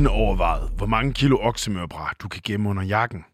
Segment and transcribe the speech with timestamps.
[0.00, 3.24] nogensinde overvejet, hvor mange kilo oksemørbræ du kan gemme under jakken?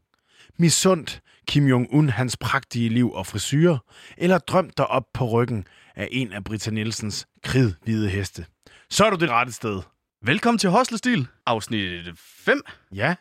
[0.58, 3.78] Misundt Kim Jong-un hans prægtige liv og frisyrer,
[4.16, 8.46] eller drømt dig op på ryggen af en af Britta Nielsens kridhvide heste?
[8.90, 9.82] Så er du det rette sted.
[10.24, 12.60] Velkommen til Hoslestil, afsnit 5.
[12.94, 13.14] Ja,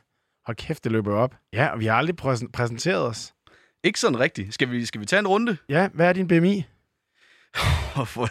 [0.46, 1.36] hold kæft, det løber op.
[1.54, 3.34] Ja, og vi har aldrig præsen- præsenteret os.
[3.84, 4.54] Ikke sådan rigtigt.
[4.54, 5.58] Skal vi, skal vi tage en runde?
[5.70, 6.66] Ja, hvad er din BMI?
[7.96, 8.28] Hvorfor?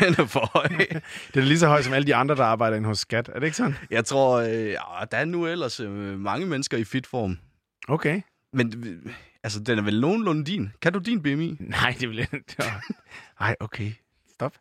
[0.00, 0.68] Den er for høj.
[1.34, 3.28] Det er lige så høj som alle de andre, der arbejder inde hos Skat.
[3.28, 3.74] Er det ikke sådan?
[3.90, 4.74] Jeg tror, øh,
[5.10, 7.38] der er nu ellers øh, mange mennesker i fitform.
[7.88, 8.20] Okay.
[8.52, 10.72] Men øh, altså, den er vel nogenlunde din.
[10.82, 11.56] Kan du din BMI?
[11.60, 12.54] Nej, det vil jeg ikke.
[13.40, 13.92] Nej, okay.
[14.34, 14.52] Stop.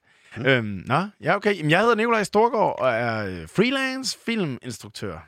[0.45, 1.58] Øhm, nå, ja, okay.
[1.58, 5.28] Jamen, jeg hedder Nikolaj Storgård og er øh, freelance filminstruktør.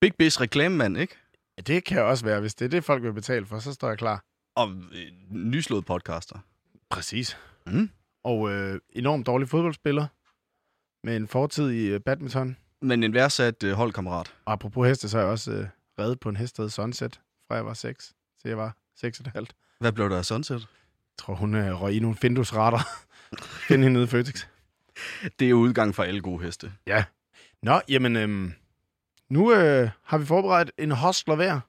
[0.00, 1.16] Big Biz reklamemand, ikke?
[1.56, 2.40] Ja, det kan jeg også være.
[2.40, 4.24] Hvis det er det, folk vil betale for, så står jeg klar.
[4.56, 6.38] Og øh, nyslået podcaster.
[6.90, 7.36] Præcis.
[7.66, 7.90] Mm.
[8.24, 10.06] Og øh, enormt dårlig fodboldspiller
[11.06, 12.56] med en fortid i øh, badminton.
[12.80, 14.34] Men en værdsat øh, holdkammerat.
[14.44, 15.66] Og apropos heste, så er jeg også øh,
[15.98, 19.44] reddet på en hest, der Sunset, fra jeg var 6 til jeg var 6,5.
[19.80, 20.60] Hvad blev der af Sunset?
[20.60, 22.78] Jeg tror, hun øh, røg i nogle Findus-retter.
[23.68, 24.46] Find hende nede i Føtex.
[25.38, 26.72] Det er udgang for alle gode heste.
[26.86, 27.04] Ja.
[27.62, 28.52] Nå, jamen, øhm,
[29.28, 31.60] nu øh, har vi forberedt en hostler hver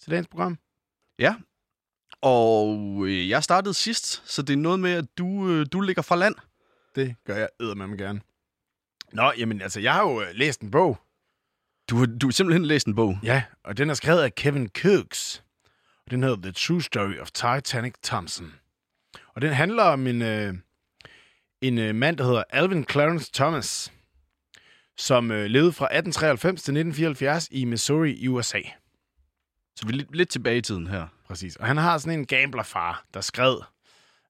[0.00, 0.58] til dagens program.
[1.18, 1.34] Ja.
[2.22, 6.02] Og øh, jeg startede sidst, så det er noget med, at du, øh, du ligger
[6.02, 6.34] fra land.
[6.94, 8.20] Det gør jeg eddermame gerne.
[9.12, 10.98] Nå, jamen, altså, jeg har jo øh, læst en bog.
[11.90, 13.18] Du, har- du har simpelthen læst en bog.
[13.22, 15.44] Ja, og den er skrevet af Kevin Cooks.
[16.04, 18.54] Og den hedder The True Story of Titanic Thompson.
[19.34, 20.54] Og den handler om en, øh,
[21.60, 23.92] en øh, mand, der hedder Alvin Clarence Thomas,
[24.96, 28.60] som øh, levede fra 1893 til 1974 i Missouri i USA.
[29.76, 31.06] Så vi er lidt, lidt tilbage i tiden her.
[31.28, 31.56] Præcis.
[31.56, 33.56] Og han har sådan en gamblerfar, der skred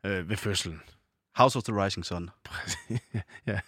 [0.06, 0.82] øh, ved fødslen.
[1.36, 2.31] House of the Rising Sun.
[3.47, 3.60] ja.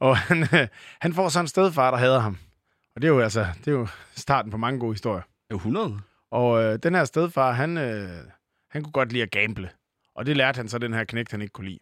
[0.00, 0.68] Og han, øh,
[1.00, 2.38] han får sådan en stedfar, der hader ham.
[2.94, 5.22] Og det er jo altså det er jo starten på mange gode historier.
[5.50, 6.00] Er 100?
[6.30, 8.24] Og øh, den her stedfar, han, øh,
[8.70, 9.70] han kunne godt lide at gamble.
[10.14, 11.78] Og det lærte han så, den her knægt, han ikke kunne lide.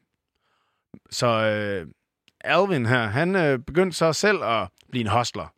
[1.11, 1.87] Så øh,
[2.41, 5.55] Alvin her, han øh, begyndte så selv at blive en hostler.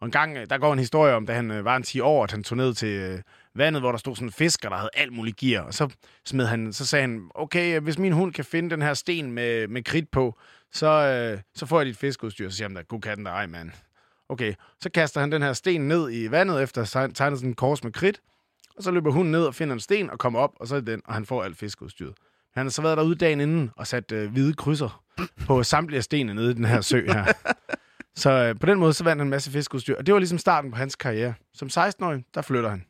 [0.00, 2.00] Og en gang, øh, der går en historie om, da han øh, var en 10
[2.00, 3.22] år, at han tog ned til øh,
[3.58, 5.62] vandet, hvor der stod sådan en fisker, der havde alt muligt gear.
[5.62, 5.88] Og så,
[6.24, 9.68] smed han, så sagde han, okay, hvis min hund kan finde den her sten med,
[9.68, 10.38] med kridt på,
[10.72, 12.48] så, øh, så får jeg dit fiskeudstyr.
[12.48, 13.70] Så siger han, god katten der, ej mand.
[14.28, 17.50] Okay, så kaster han den her sten ned i vandet, efter at have tegnet sådan
[17.50, 18.20] en kors med kridt.
[18.76, 20.80] Og så løber hunden ned og finder en sten og kommer op, og så er
[20.80, 22.14] den, og han får alt fiskeudstyret.
[22.54, 25.02] Han har så været derude dagen inden og sat øh, hvide krydser
[25.46, 27.24] på samtlige stenene nede i den her sø her.
[28.16, 29.96] Så øh, på den måde, så vandt han en masse fiskeudstyr.
[29.96, 31.34] Og det var ligesom starten på hans karriere.
[31.54, 32.84] Som 16-årig, der flytter han.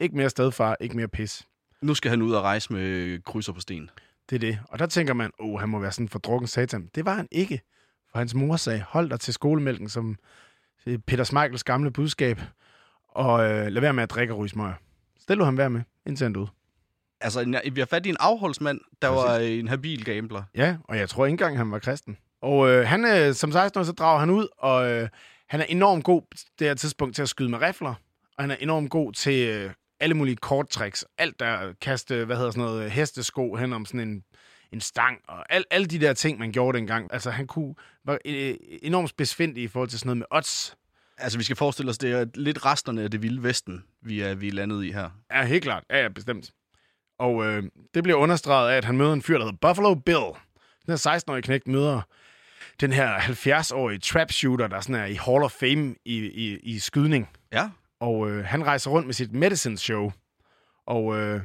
[0.00, 1.46] Ikke mere stedfar, ikke mere pis.
[1.82, 3.90] Nu skal han ud og rejse med krydser på sten.
[4.30, 4.58] Det er det.
[4.68, 6.90] Og der tænker man, åh, han må være sådan en fordrukken satan.
[6.94, 7.60] Det var han ikke.
[8.12, 10.16] For hans mor sagde, hold dig til skolemælken, som
[10.86, 12.40] øh, Peter Smeichels gamle budskab,
[13.08, 14.74] og øh, lad være med at drikke og ryge smøger.
[15.20, 16.48] Stil du ham være med, indtil han døde.
[17.20, 20.42] Altså, vi har fat i en afholdsmand, der var en habil gambler.
[20.54, 22.16] Ja, og jeg tror ikke engang, han var kristen.
[22.40, 25.08] Og øh, han, øh, som 16 så drager han ud, og øh,
[25.48, 26.22] han er enormt god
[26.58, 27.94] det her tidspunkt til at skyde med rifler.
[28.36, 29.70] Og han er enormt god til øh,
[30.02, 31.04] alle mulige korttricks.
[31.18, 34.24] Alt der kaste, hvad hedder sådan noget, hestesko hen om sådan en,
[34.72, 35.18] en stang.
[35.28, 37.12] Og al, alle de der ting, man gjorde dengang.
[37.12, 37.74] Altså, han kunne,
[38.04, 40.76] var øh, enormt spidsfindig i forhold til sådan noget med odds.
[41.18, 44.34] Altså, vi skal forestille os, det er lidt resterne af det vilde vesten, vi er,
[44.34, 45.10] vi er landet i her.
[45.32, 45.84] Ja, helt klart.
[45.90, 46.52] Ja, ja, bestemt.
[47.18, 47.62] Og øh,
[47.94, 50.26] det bliver understreget af, at han møder en fyr, der hedder Buffalo Bill.
[50.86, 52.00] Den her 16-årige knægt møder
[52.80, 56.78] den her 70-årige trap shooter, der sådan er i Hall of Fame i, i, i
[56.78, 57.28] skydning.
[57.52, 57.68] Ja.
[58.02, 60.12] Og øh, han rejser rundt med sit medicine show.
[60.86, 61.40] Og øh,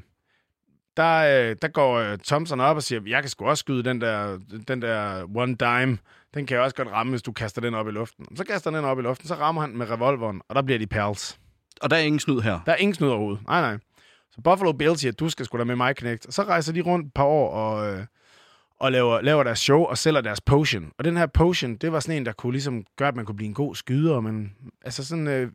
[0.98, 4.02] der, øh, der går øh, Thompson op og siger, jeg kan sgu også skyde den
[4.02, 5.98] der, den der one dime.
[6.34, 8.36] Den kan jeg også godt ramme, hvis du kaster den op i luften.
[8.36, 10.62] Så kaster han den op i luften, så rammer han den med revolveren, og der
[10.62, 11.40] bliver de pals.
[11.82, 12.60] Og der er ingen snyd her.
[12.66, 13.48] Der er ingen snyd overhovedet.
[13.48, 13.78] Nej, nej.
[14.32, 16.26] Så Buffalo Bill siger, du skal sgu da med mig, knægt.
[16.26, 18.06] Og så rejser de rundt et par år og, øh,
[18.80, 20.92] og laver, laver deres show og sælger deres potion.
[20.98, 23.36] Og den her potion, det var sådan en, der kunne ligesom gøre, at man kunne
[23.36, 24.20] blive en god skyder.
[24.20, 25.52] Men altså sådan, øh,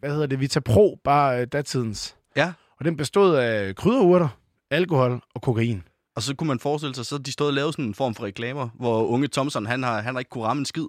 [0.00, 2.16] hvad hedder det, Vita Pro, bare øh, datidens.
[2.36, 2.52] Ja.
[2.78, 4.28] Og den bestod af krydderurter,
[4.70, 5.82] alkohol og kokain.
[6.16, 8.24] Og så kunne man forestille sig, så de stod og lavede sådan en form for
[8.24, 10.86] reklamer, hvor unge Thompson, han har, han har ikke kunne ramme en skid.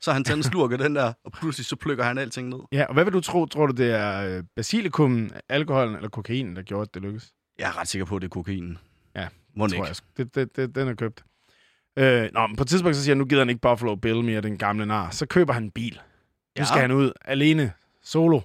[0.00, 2.58] Så han taget en slurk af den der, og pludselig så plukker han alting ned.
[2.72, 3.46] Ja, og hvad vil du tro?
[3.46, 7.32] Tror du, det er øh, basilikum, alkoholen eller kokain, der gjorde, at det lykkedes?
[7.58, 8.78] Jeg er ret sikker på, at det er kokainen.
[9.16, 9.86] Ja, Må tror ikke.
[9.86, 9.96] jeg.
[10.16, 11.24] Det, det, det, den er købt.
[11.96, 14.24] Øh, nå, men på et tidspunkt så siger han, nu gider han ikke Buffalo Bill
[14.24, 15.10] mere, den gamle nar.
[15.10, 15.94] Så køber han en bil.
[15.94, 16.00] Nu
[16.58, 16.64] Ja.
[16.64, 17.72] skal han ud alene,
[18.02, 18.40] solo.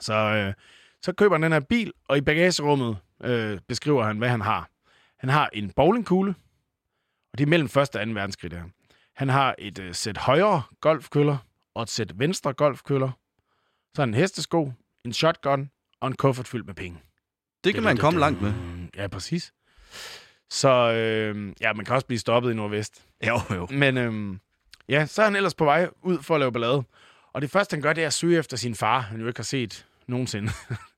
[0.00, 0.54] Så, øh,
[1.02, 4.70] så køber han den her bil, og i bagagerummet øh, beskriver han, hvad han har.
[5.18, 6.34] Han har en bowlingkugle,
[7.32, 7.76] og det er mellem 1.
[7.76, 7.98] og 2.
[7.98, 8.62] verdenskrig, der.
[9.16, 11.36] Han har et øh, sæt højere golfkøller,
[11.74, 13.10] og et sæt venstre golfkøller,
[13.96, 14.72] så en hestesko,
[15.04, 15.70] en shotgun
[16.00, 16.98] og en kuffert fyldt med penge.
[17.64, 18.52] Det kan man komme langt med.
[18.96, 19.52] Ja, præcis.
[20.50, 23.04] Så øh, ja, man kan også blive stoppet i Nordvest.
[23.26, 23.68] Jo, jo.
[23.70, 24.36] Men øh,
[24.88, 26.82] ja, så er han ellers på vej ud for at lave ballade.
[27.32, 29.38] Og det første, han gør, det er at søge efter sin far, han jo ikke
[29.38, 30.52] har set nogensinde.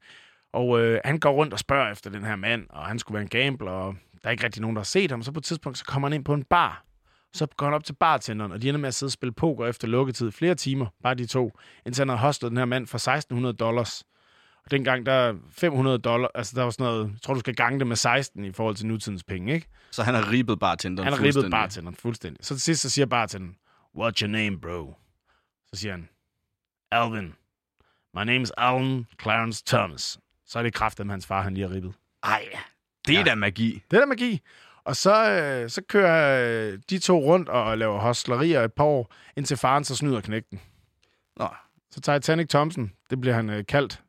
[0.53, 3.23] og øh, han går rundt og spørger efter den her mand, og han skulle være
[3.23, 5.23] en gambler, og der er ikke rigtig nogen, der har set ham.
[5.23, 6.85] Så på et tidspunkt, så kommer han ind på en bar.
[7.35, 9.67] Så går han op til bartenderen, og de ender med at sidde og spille poker
[9.67, 12.99] efter lukketid flere timer, bare de to, indtil han har hostlet den her mand for
[12.99, 14.05] 1600 dollars.
[14.65, 17.55] Og dengang, der er 500 dollars, altså der var sådan noget, jeg tror, du skal
[17.55, 19.67] gange det med 16 i forhold til nutidens penge, ikke?
[19.91, 21.51] Så han har ribbet bartenderen Han har fuldstændig.
[21.51, 22.45] bartenderen fuldstændig.
[22.45, 23.57] Så til sidst, så siger bartenderen,
[23.99, 24.95] What's your name, bro?
[25.73, 26.09] Så siger han,
[26.91, 27.35] Alvin.
[28.15, 30.19] My name is Alan Clarence Thomas.
[30.47, 31.95] Så er det kraften med hans far, han lige har ribbet.
[32.23, 32.43] Ej,
[33.07, 33.25] det er Ja.
[33.25, 33.83] da magi.
[33.91, 34.41] Det er da magi.
[34.85, 39.13] Og så, øh, så kører øh, de to rundt og laver hostlerier et par år,
[39.37, 40.61] indtil faren så snyder knægten.
[41.37, 41.49] Nå,
[41.91, 44.03] Så Titanic Thompson, det bliver han øh, kaldt.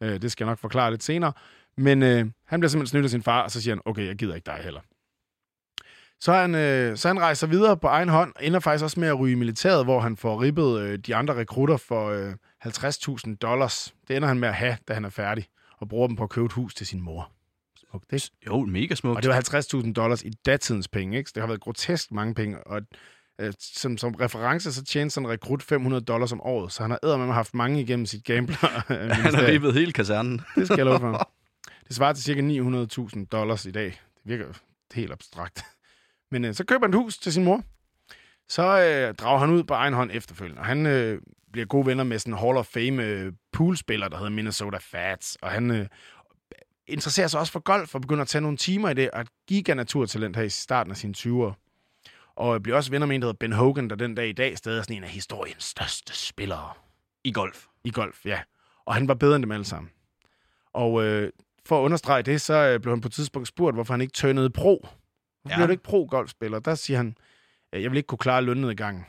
[0.00, 1.32] Øh, det skal jeg nok forklare lidt senere.
[1.76, 4.16] Men øh, han bliver simpelthen snydt af sin far, og så siger han, okay, jeg
[4.16, 4.80] gider ikke dig heller.
[6.20, 9.08] Så han, øh, så han rejser videre på egen hånd, og ender faktisk også med
[9.08, 12.34] at ryge i militæret, hvor han får ribbet øh, de andre rekrutter for øh,
[12.66, 13.94] 50.000 dollars.
[14.08, 15.46] Det ender han med at have, da han er færdig,
[15.78, 17.32] og bruger dem på at købe et hus til sin mor.
[17.76, 18.30] Smukt, ikke?
[18.46, 19.16] jo, mega smukt.
[19.16, 21.30] Og det var 50.000 dollars i datidens penge, ikke?
[21.30, 22.66] Så det har været grotesk mange penge.
[22.66, 22.82] Og
[23.40, 26.72] øh, som, som reference, så tjener sådan en rekrut 500 dollars om året.
[26.72, 28.56] Så han har eddermame haft mange igennem sit gambler.
[29.12, 30.40] Han har ribbet hele kasernen.
[30.54, 31.30] Det skal jeg love for.
[31.88, 33.84] Det svarer til cirka 900.000 dollars i dag.
[33.84, 34.44] Det virker
[34.94, 35.64] helt abstrakt.
[36.30, 37.62] Men øh, så køber han et hus til sin mor.
[38.52, 40.60] Så øh, drager han ud på egen hånd efterfølgende.
[40.60, 41.22] Og han øh,
[41.52, 45.36] bliver gode venner med sådan en Hall of Fame øh, poolspiller, der hedder Minnesota Fats.
[45.42, 45.86] Og han øh,
[46.86, 49.10] interesserer sig også for golf og begynder at tage nogle timer i det.
[49.10, 51.52] Og et giga-naturtalent her i starten af sine 20'ere.
[52.36, 54.32] Og øh, bliver også venner med en, der hedder Ben Hogan, der den dag i
[54.32, 56.70] dag stadig er sådan en af historiens største spillere.
[57.24, 57.66] I golf.
[57.84, 58.40] I golf, ja.
[58.86, 59.90] Og han var bedre end dem alle sammen.
[60.72, 61.32] Og øh,
[61.66, 64.12] for at understrege det, så øh, blev han på et tidspunkt spurgt, hvorfor han ikke
[64.12, 64.86] tønede pro.
[65.42, 65.56] Hvorfor Ja.
[65.56, 66.58] blev du ikke pro-golfspiller?
[66.58, 67.14] Der siger han, "Øh,
[67.72, 69.06] Øh, jeg vil ikke kunne klare lønnedgangen.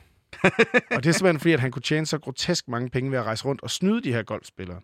[0.90, 3.24] og det er simpelthen fordi, at han kunne tjene så grotesk mange penge ved at
[3.24, 4.80] rejse rundt og snyde de her golfspillere.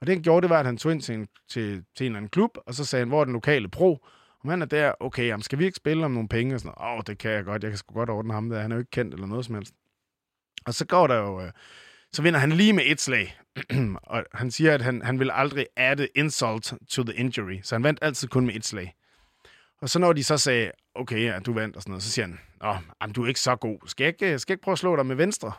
[0.00, 2.12] Og det han gjorde, det var, at han tog ind til en, til, til en
[2.12, 4.06] eller anden klub, og så sagde han, hvor er den lokale pro?
[4.44, 6.54] Om han er der, okay, jamen, skal vi ikke spille om nogle penge?
[6.54, 8.60] Og sådan, åh, oh, det kan jeg godt, jeg kan sgu godt ordne ham der,
[8.60, 9.74] han er jo ikke kendt eller noget som helst.
[10.66, 11.52] Og så går der jo, øh,
[12.12, 13.38] så vinder han lige med et slag.
[14.02, 17.82] og han siger, at han, han vil aldrig adde insult to the injury, så han
[17.82, 18.94] vandt altid kun med et slag.
[19.80, 22.26] Og så når de så sagde, okay, ja, du vandt og sådan noget, så siger
[22.26, 23.78] han, Nå, jamen, du er ikke så god.
[23.86, 25.52] Skal jeg ikke, skal jeg ikke prøve at slå dig med venstre?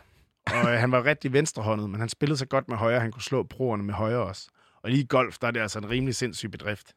[0.46, 3.22] Og øh, han var rigtig venstrehåndet, men han spillede så godt med højre, han kunne
[3.22, 4.48] slå proerne med højre også.
[4.82, 6.92] Og lige i golf, der er det altså en rimelig sindssyg bedrift.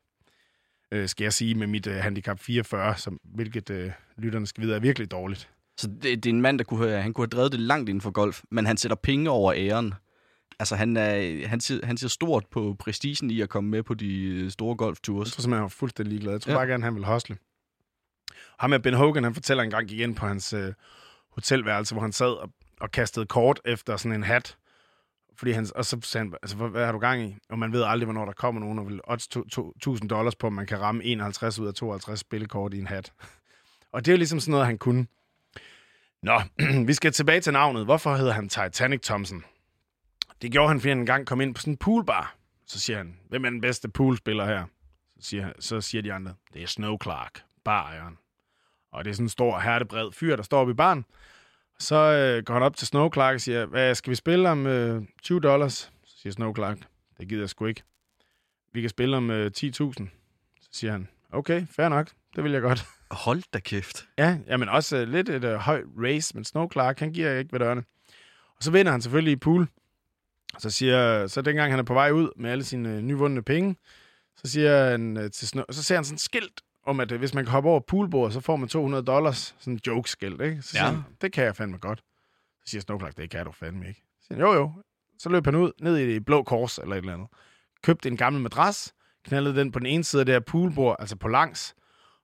[0.92, 4.76] Øh, skal jeg sige, med mit øh, handicap 44, som, hvilket øh, lytterne skal vide
[4.76, 5.50] er virkelig dårligt.
[5.78, 7.90] Så det, det er en mand, der kunne have, han kunne have drevet det langt
[7.90, 9.94] inden for golf, men han sætter penge over æren.
[10.60, 13.94] Altså, han, er, han, ser, han ser stort på prestigen i at komme med på
[13.94, 15.32] de store Jeg golftours.
[15.32, 16.34] tror simpelthen, han var fuldstændig ligeglad.
[16.34, 16.54] Jeg tror Ja.
[16.54, 16.60] ja.
[16.60, 17.38] bare gerne, han ville hostle.
[18.60, 20.74] Ham er Ben Hogan, han fortæller engang, gik ind på hans øh,
[21.30, 24.58] hotelværelse, hvor han sad og, og kastede kort efter sådan en hat.
[25.36, 27.36] Fordi han, og så sagde han, altså, hvad, hvad har du gang i?
[27.50, 30.54] Og man ved aldrig, hvornår der kommer nogen, og vil odds 1000 dollars på, om
[30.54, 33.14] man kan ramme 51 ud af 52 spillekort i en hat.
[33.92, 35.08] Og det er jo ligesom sådan noget, han kunne.
[36.24, 36.42] Nå,
[36.88, 37.86] vi skal tilbage til navnet.
[37.86, 39.44] Hvorfor hedder han Titanic Thompson?
[40.42, 42.36] Det gjorde han, fordi han engang kom ind på sådan en poolbar.
[42.66, 44.66] Så siger han, hvem er den bedste poolspiller her?
[45.20, 48.18] Så siger, han- så siger de andre, det er Snow Clark, barejeren.
[48.92, 51.06] Og det er sådan en stor, hertebred fyr, der står oppe i baren.
[51.80, 54.68] Så øh, går han op til Snow Clark og siger, hvad skal vi spille om
[54.68, 55.74] øh, 20 dollars?
[56.06, 56.78] Så siger Snow Clark,
[57.20, 57.84] det gider jeg sgu ikke.
[58.74, 59.72] Vi kan spille om øh, 10.000.
[60.62, 62.86] Så siger han, okay, fair nok, det vil jeg godt.
[63.12, 64.08] Hold da kæft.
[64.18, 67.52] Ja, jamen også øh, lidt et øh, højt race, men Snow Clark, han giver ikke
[67.52, 67.84] ved dørene.
[68.58, 69.68] Og så vinder han selvfølgelig i pool.
[70.60, 73.76] Så siger, så dengang han er på vej ud med alle sine øh, nyvundne penge,
[74.36, 77.20] så siger han øh, til Snow, så ser han sådan et skilt om, at øh,
[77.20, 79.56] hvis man kan hoppe over poolbordet, så får man 200 dollars.
[79.60, 80.62] Sådan en joke-skilt, ikke?
[80.62, 80.86] Så Ja.
[80.86, 82.00] han, det kan jeg fandme godt.
[82.60, 84.04] Så siger Snow Clark, det kan du fandme ikke.
[84.22, 84.72] Så siger jo jo.
[85.20, 87.28] Så løb han ud, ned i det blå kors eller et eller andet.
[87.84, 88.94] Købte en gammel madras,
[89.26, 91.76] knaldede den på den ene side af det her poolbord, altså på langs,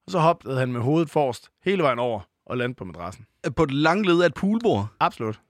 [0.05, 3.25] og så hoppede han med hovedet forrest hele vejen over og landede på madrassen.
[3.55, 4.87] På et langt led af et poolbord.
[4.99, 5.41] Absolut.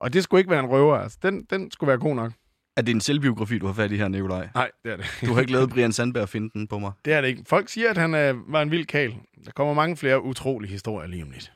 [0.00, 0.96] Og det skulle ikke være en røver.
[0.96, 2.32] Altså, den, den skulle være god nok.
[2.78, 4.48] Er det en selvbiografi, du har fat i her, Nikolaj?
[4.54, 5.06] Nej, det er det.
[5.26, 6.92] Du har ikke lavet Brian Sandberg finde den på mig.
[7.04, 7.44] Det er det ikke.
[7.46, 9.14] Folk siger, at han øh, var en vild kal.
[9.44, 11.52] Der kommer mange flere utrolige historier lige om lidt.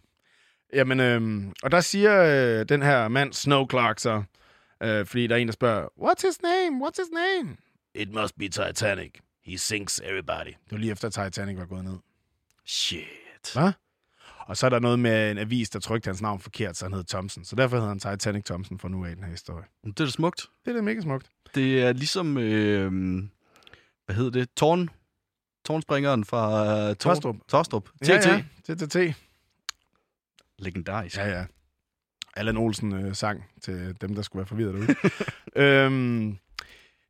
[0.73, 4.23] Jamen, øh, og der siger øh, den her mand, Snow Clark, så,
[4.83, 6.87] øh, fordi der er en, der spørger, What's his name?
[6.87, 7.57] What's his name?
[7.95, 9.11] It must be Titanic.
[9.45, 10.47] He sinks everybody.
[10.47, 11.99] Det var lige efter Titanic var gået ned.
[12.67, 13.53] Shit.
[13.55, 13.73] Hvad?
[14.47, 16.93] Og så er der noget med en avis, der trykte hans navn forkert, så han
[16.93, 17.45] hed Thompson.
[17.45, 19.65] Så derfor hedder han Titanic Thompson for nu af i den her historie.
[19.85, 20.47] Det er da smukt.
[20.65, 21.27] Det er da mega smukt.
[21.55, 22.93] Det er ligesom, øh,
[24.07, 24.91] hvad hedder det, Tårn,
[25.65, 27.37] tårnspringeren fra uh, Tostrup.
[27.49, 27.89] Tostrup.
[28.03, 28.09] TT.
[28.09, 28.75] Ja, ja.
[28.75, 28.97] TTT.
[30.59, 31.17] Legendarisk.
[31.17, 31.45] Ja, ja.
[32.37, 34.97] Allan Olsen øh, sang til dem, der skulle være forvirret derude.
[35.85, 36.39] øhm,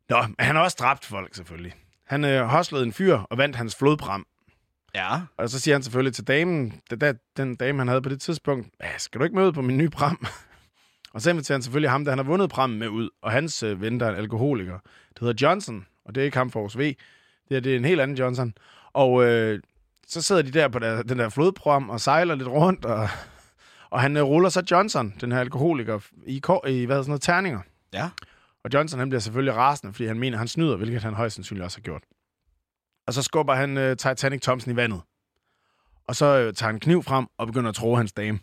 [0.09, 1.73] nå, han har også dræbt folk, selvfølgelig.
[2.05, 4.27] Han øh, hoslede en fyr og vandt hans flodpram.
[4.95, 5.21] Ja.
[5.37, 8.67] Og så siger han selvfølgelig til damen, der, den dame, han havde på det tidspunkt,
[8.83, 10.25] "Ja, skal du ikke med ud på min nye pram?
[11.13, 13.63] og så inviterer han selvfølgelig ham, der han har vundet prammen med ud, og hans
[13.63, 14.79] øh, ven, der er en alkoholiker.
[15.09, 16.81] Det hedder Johnson, og det er ikke ham for vores V.
[17.49, 18.53] Det er, det er en helt anden Johnson.
[18.93, 19.61] Og øh,
[20.07, 23.09] så sidder de der på der, den der flodpram og sejler lidt rundt, og,
[23.89, 27.21] og han øh, ruller så Johnson, den her alkoholiker, i, i hvad hedder sådan noget,
[27.21, 27.59] terninger.
[27.93, 28.09] Ja.
[28.63, 31.63] Og Johnson han bliver selvfølgelig rasende, fordi han mener, han snyder, hvilket han højst sandsynligt
[31.65, 32.03] også har gjort.
[33.07, 35.01] Og så skubber han øh, Titanic Thompson i vandet.
[36.07, 38.39] Og så øh, tager han kniv frem og begynder at tro hans dame.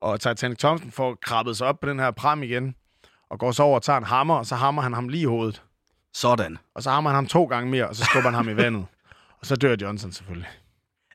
[0.00, 2.74] Og Titanic Thompson får krabbet sig op på den her pram igen,
[3.30, 5.24] og går så over og tager en hammer, og så hammer han ham lige i
[5.24, 5.62] hovedet.
[6.14, 6.58] Sådan.
[6.74, 8.86] Og så hammer han ham to gange mere, og så skubber han ham i vandet.
[9.40, 10.48] Og så dør Johnson selvfølgelig.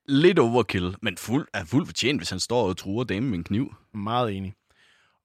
[0.06, 3.44] Lidt overkill, men fuld, er fuldt fortjent, hvis han står og truer damen med en
[3.44, 3.76] kniv.
[3.94, 4.54] Meget enig.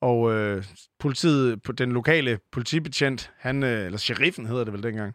[0.01, 0.65] Og øh,
[0.99, 5.15] politiet, på den lokale politibetjent, han, øh, eller sheriffen hedder det vel dengang,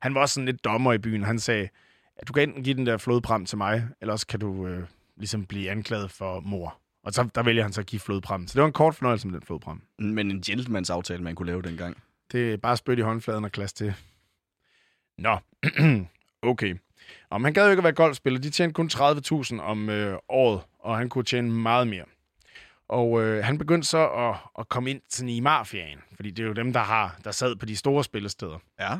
[0.00, 1.22] han var også sådan lidt dommer i byen.
[1.22, 1.68] Han sagde,
[2.16, 4.84] at du kan enten give den der flodpram til mig, eller også kan du øh,
[5.16, 6.78] ligesom blive anklaget for mor.
[7.04, 8.46] Og så, der vælger han så at give flodpram.
[8.46, 9.82] Så det var en kort fornøjelse med den flodpram.
[9.98, 11.96] Men en gentlemans aftale, man kunne lave dengang.
[12.32, 13.94] Det er bare spyt i håndfladen og klasse til.
[15.18, 15.38] Nå,
[16.50, 16.76] okay.
[17.30, 18.40] Og han gad jo ikke at være golfspiller.
[18.40, 22.04] De tjente kun 30.000 om øh, året, og han kunne tjene meget mere.
[22.88, 26.46] Og øh, han begyndte så at, at komme ind sådan i mafiaen, fordi det er
[26.46, 28.58] jo dem, der har der sad på de store spillesteder.
[28.80, 28.98] Ja.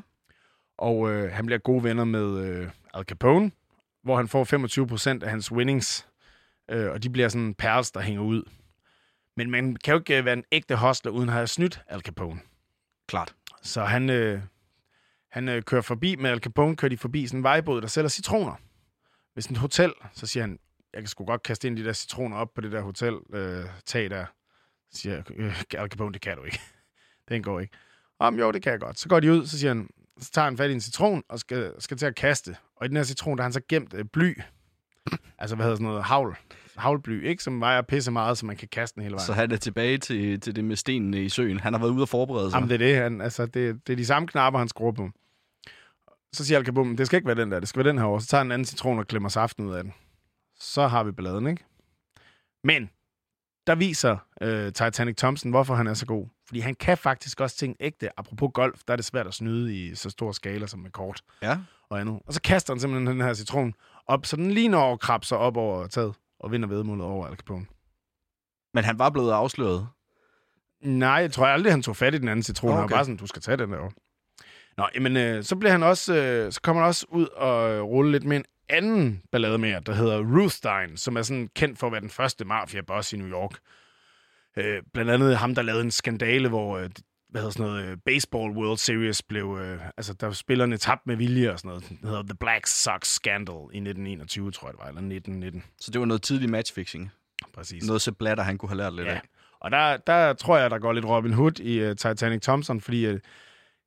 [0.79, 3.51] Og øh, han bliver gode venner med øh, Al Capone,
[4.03, 6.09] hvor han får 25 procent af hans winnings,
[6.71, 8.43] øh, og de bliver sådan perls, der hænger ud.
[9.37, 12.01] Men man kan jo ikke øh, være en ægte hostler, uden at have snydt Al
[12.01, 12.41] Capone.
[13.07, 13.35] Klart.
[13.63, 14.41] Så han, øh,
[15.31, 18.09] han øh, kører forbi med Al Capone, kører de forbi sådan en vejbåd, der sælger
[18.09, 18.55] citroner.
[19.35, 20.59] Hvis et hotel, så siger han,
[20.93, 23.65] jeg kan sgu godt kaste ind de der citroner op på det der hotel øh,
[23.87, 24.27] tag der.
[24.91, 26.61] Så siger øh, Al Capone, det kan du ikke.
[27.29, 27.77] Den går ikke.
[28.19, 28.99] Om jo, det kan jeg godt.
[28.99, 29.89] Så går de ud, så siger han,
[30.21, 32.57] så tager han fat i en citron og skal, skal til at kaste.
[32.77, 34.41] Og i den her citron, der har han så gemt øh, bly.
[35.39, 36.05] Altså, hvad hedder sådan noget?
[36.05, 36.37] Havl.
[36.77, 37.43] Havlbly, ikke?
[37.43, 39.27] Som vejer pisse meget, så man kan kaste den hele vejen.
[39.27, 41.61] Så han er tilbage til, til det med stenene i søen.
[41.61, 42.57] Han har været ude og forberede sig.
[42.57, 42.97] Jamen, det er det.
[42.97, 45.11] Han, altså, det, det er de samme knapper, han skruer på.
[46.33, 48.05] Så siger Al Capone, det skal ikke være den der, det skal være den her
[48.05, 48.19] over.
[48.19, 49.93] Så tager han en anden citron og klemmer saften ud af den.
[50.61, 51.65] Så har vi balladen, ikke?
[52.65, 52.91] Men,
[53.67, 56.27] der viser øh, Titanic Thompson, hvorfor han er så god.
[56.49, 58.19] Fordi han kan faktisk også ting ægte.
[58.19, 61.23] Apropos golf, der er det svært at snyde i så stor skala som med kort
[61.43, 61.59] Ja.
[61.91, 62.21] og andet.
[62.27, 63.75] Og så kaster han simpelthen den her citron
[64.07, 67.67] op, så den lige når sig op over taget og vinder vedmålet over Al Capone.
[68.75, 69.89] Men han var blevet afsløret.
[70.83, 72.71] Nej, jeg tror aldrig, han tog fat i den anden citron.
[72.71, 72.81] Okay.
[72.81, 73.91] Han var bare sådan, du skal tage den der.
[74.77, 77.83] Nå, jamen, øh, så bliver han også, øh, så kommer han også ud og øh,
[77.83, 81.87] rulle lidt med en anden ballade med, der hedder Ruthstein, som er sådan kendt for
[81.87, 83.59] at være den første mafia-boss i New York.
[84.65, 86.91] Øh, blandt andet ham, der lavede en skandale, hvor øh,
[87.31, 91.17] hvad hedder sådan noget, øh, Baseball World Series blev, øh, altså der spillerne tabt med
[91.17, 91.89] vilje og sådan noget.
[91.89, 95.65] Det hedder The Black Sox Scandal i 1921, tror jeg det var, eller 1919.
[95.81, 97.11] Så det var noget tidlig matchfixing.
[97.55, 97.87] Præcis.
[97.87, 99.13] Noget så blatter, han kunne have lært lidt Ja.
[99.15, 99.21] af.
[99.61, 103.09] Og der, der tror jeg, der går lidt Robin Hood i uh, Titanic Thompson, fordi
[103.13, 103.19] uh,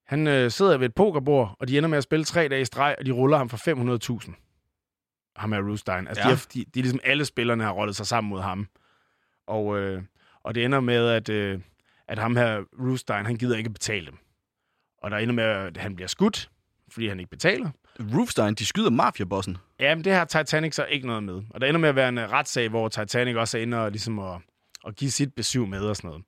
[0.07, 2.65] han uh, sidder ved et pokerbord, og de ender med at spille tre dage i
[2.65, 3.57] streg, og de ruller ham for
[4.27, 5.31] 500.000.
[5.35, 6.07] Ham er Rustein.
[6.07, 6.27] Altså, Ja.
[6.29, 8.67] de, er, de, de ligesom alle spillerne har rollet sig sammen mod ham.
[9.47, 10.01] Og, uh,
[10.43, 11.61] og det ender med, at, uh,
[12.07, 14.17] at ham her, Rustein, han gider ikke betale dem.
[14.97, 16.49] Og der ender med, at han bliver skudt,
[16.89, 17.69] fordi han ikke betaler.
[17.99, 19.57] Roofstein, de skyder mafiabossen.
[19.79, 21.41] Ja, men det har Titanic så ikke noget med.
[21.49, 23.91] Og der ender med at være en øh, retssag, hvor Titanic også er inde og,
[23.91, 24.41] ligesom at,
[24.87, 26.23] at give sit besøg med og sådan noget.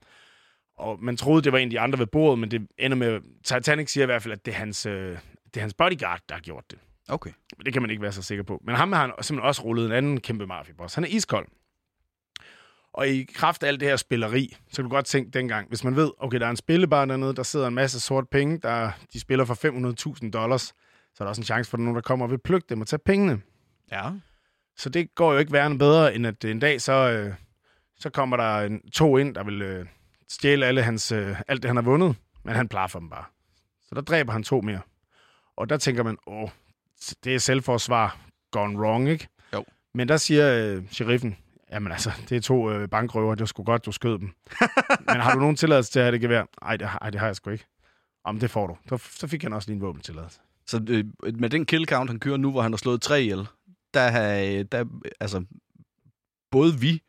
[0.78, 3.20] Og man troede, det var en af de andre ved bordet, men det ender med...
[3.44, 6.36] Titanic siger i hvert fald, at det er hans, øh, det er hans bodyguard, der
[6.36, 6.80] har gjort det.
[7.10, 7.32] Okay.
[7.58, 8.62] Men det kan man ikke være så sikker på.
[8.66, 10.96] Men ham har han simpelthen også rullet en anden kæmpe mafiaboss.
[10.96, 11.48] Han er iskold.
[12.94, 15.84] Og i kraft af alt det her spilleri, så kan du godt tænke dengang, hvis
[15.84, 18.92] man ved, okay, der er en spillebar dernede, der sidder en masse sort penge, der
[19.14, 21.86] de spiller for 500.000 dollars, så er der også en chance for, at der er
[21.86, 23.42] nogen, der kommer og vil plukke dem og tage pengene.
[23.92, 24.12] Ja.
[24.78, 27.34] Så det går jo ikke værende bedre, end at en dag, så, øh,
[27.98, 29.86] så kommer der en, to ind, der vil øh,
[30.30, 33.26] stjæle alle hans, øh, alt det, han har vundet, men han plaffer dem bare.
[33.82, 34.82] Så der dræber han to mere.
[35.56, 36.50] Og der tænker man, åh,
[37.24, 38.18] det er selvforsvar
[38.52, 39.28] gone wrong, ikke?
[39.54, 39.66] Jo.
[39.94, 41.38] Men der siger øh, sheriffen,
[41.74, 44.32] jamen altså, det er to øh, bankrøver, det var sgu godt, du skød dem.
[45.08, 46.44] men har du nogen tilladelse til at have det gevær?
[46.62, 47.66] Ej, det, har- ej, det har jeg sgu ikke.
[48.26, 48.78] Om det får du.
[48.90, 50.40] Så, så fik han også lige en våbentilladelse.
[50.68, 51.06] Så øh,
[51.40, 53.48] med den kill count, han kører nu, hvor han har slået tre ihjel,
[53.94, 54.86] der, har, der
[55.20, 55.46] altså,
[56.52, 57.02] både vi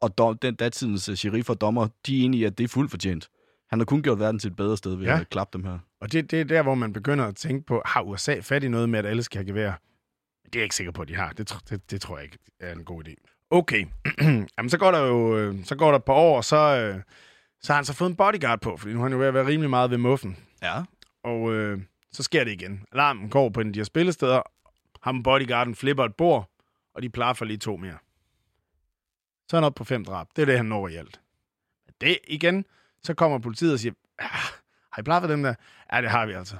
[0.00, 2.90] og dom, den datidens uh, sheriff og dommer, de er enige at det er fuldt
[2.90, 3.28] fortjent.
[3.70, 5.20] Han har kun gjort verden til et bedre sted ved Ja.
[5.20, 5.78] at klappe dem her.
[6.00, 8.68] Og det, det er der, hvor man begynder at tænke på, har USA fat i
[8.68, 9.72] noget med, at alle skal have gevær?
[10.44, 11.32] Det er jeg ikke sikker på, at de har.
[11.32, 13.37] Det, det, det tror jeg ikke er en god idé.
[13.50, 13.86] Okay,
[14.58, 17.02] Jamen, så går der jo øh, så går der et par år, og så, øh,
[17.60, 19.34] så har han så fået en bodyguard på, fordi nu er han jo ved at
[19.34, 20.36] være rimelig meget ved muffen.
[20.62, 20.82] Ja.
[21.24, 21.80] Og øh,
[22.12, 22.84] så sker det igen.
[22.92, 24.42] Alarmen går på en af de her spillesteder.
[25.02, 26.50] Ham bodyguarden flipper et bord,
[26.94, 27.98] og de plejer for lige to mere.
[29.48, 30.26] Så er han oppe på fem drab.
[30.36, 31.20] Det er det, han når i alt.
[32.00, 32.64] Det igen,
[33.02, 34.28] så kommer politiet og siger, ah,
[34.92, 35.54] har I for dem der?
[35.92, 36.56] Ja, det har vi altså.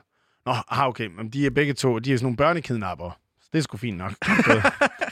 [0.47, 3.11] Nå, ah, okay, men de er begge to, de er sådan nogle børnekidnapper.
[3.41, 4.13] Så det er sgu fint nok.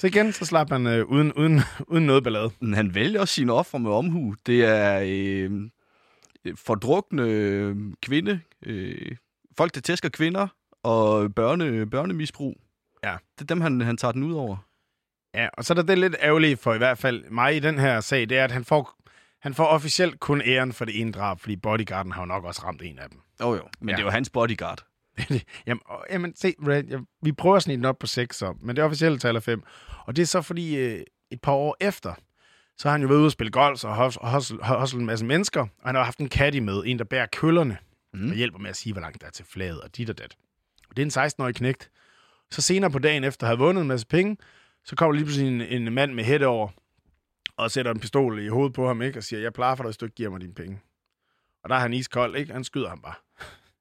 [0.00, 1.60] så igen, så slapper han øh, uden, uden,
[1.92, 2.50] uden noget ballade.
[2.60, 4.34] Men han vælger også sine ofre med omhu.
[4.46, 5.50] Det er øh,
[6.56, 9.16] fordrukne øh, kvinde, øh,
[9.56, 10.46] folk, der tæsker kvinder,
[10.82, 12.60] og børne, børnemisbrug.
[13.04, 13.16] Ja.
[13.34, 14.56] Det er dem, han, han tager den ud over.
[15.34, 17.78] Ja, og så er der det lidt ærgerlige for i hvert fald mig i den
[17.78, 18.96] her sag, det er, at han får,
[19.42, 22.62] han får officielt kun æren for det ene drab, fordi bodyguarden har jo nok også
[22.64, 23.18] ramt en af dem.
[23.40, 23.94] Jo jo, men Ja.
[23.96, 24.84] det er jo hans bodyguard.
[25.66, 28.76] jamen, og, jamen, se, jeg, vi prøver at snige den op på 6, så, men
[28.76, 29.62] det officielle tal er 5.
[30.06, 32.14] Og det er så fordi, øh, et par år efter,
[32.76, 35.88] så har han jo været ude at spille golf og hustle en masse mennesker, og
[35.88, 37.78] han har haft en caddy med, en der bærer køllerne.
[38.12, 38.30] Mm.
[38.30, 40.36] og hjælper med at sige, hvor langt der er til flaget, og dit og dat.
[40.88, 41.90] Og det er en 16-årig knægt.
[42.50, 44.36] Så senere på dagen efter at have vundet en masse penge,
[44.84, 46.68] så kommer lige pludselig en, en mand med hætte over,
[47.56, 49.18] og sætter en pistol i hovedet på ham, ikke?
[49.18, 50.80] og siger, jeg plejer for dig, hvis du ikke giver mig dine penge.
[51.62, 52.52] Og der er han iskold, ikke?
[52.52, 53.14] Han skyder ham bare.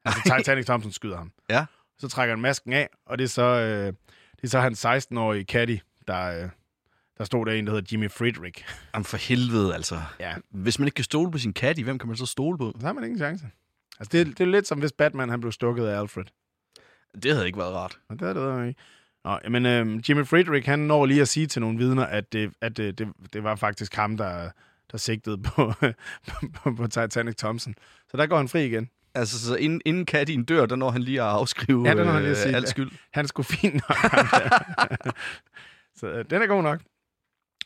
[0.05, 1.31] Altså Titanic Thompson skyder ham.
[1.49, 1.65] Ja.
[1.97, 3.85] Så trækker han masken af, og det er så, øh,
[4.35, 6.49] det er så hans 16-årige caddy, der, øh,
[7.17, 8.65] der stod der en, der hedder Jimmy Friedrich.
[8.93, 10.01] Jamen for helvede, altså.
[10.19, 10.35] Ja.
[10.51, 12.75] Hvis man ikke kan stole på sin caddy, hvem kan man så stole på?
[12.79, 13.45] Så har man ingen chance.
[13.99, 16.23] Altså, det, er- det er lidt som hvis Batman han blev stukket af Alfred.
[17.23, 17.99] Det havde ikke været rart.
[18.09, 18.79] Det er det jeg ikke.
[19.23, 22.53] Nå, men øh, Jimmy Friedrich, han når lige at sige til nogle vidner, at det,
[22.61, 24.51] at det, det, det var faktisk ham, der,
[24.91, 25.73] der sigtede på,
[26.55, 27.75] på, på Titanic Thompson.
[28.11, 28.89] Så der går han fri igen.
[29.19, 32.11] Altså, så inden, inden caddien dør, der når han lige at afskrive Ja, der når
[32.11, 32.69] han lige at øh, sige alt det.
[32.69, 32.91] skyld.
[33.13, 33.97] Han skulle fint nok.
[35.99, 36.79] så øh, den er god nok.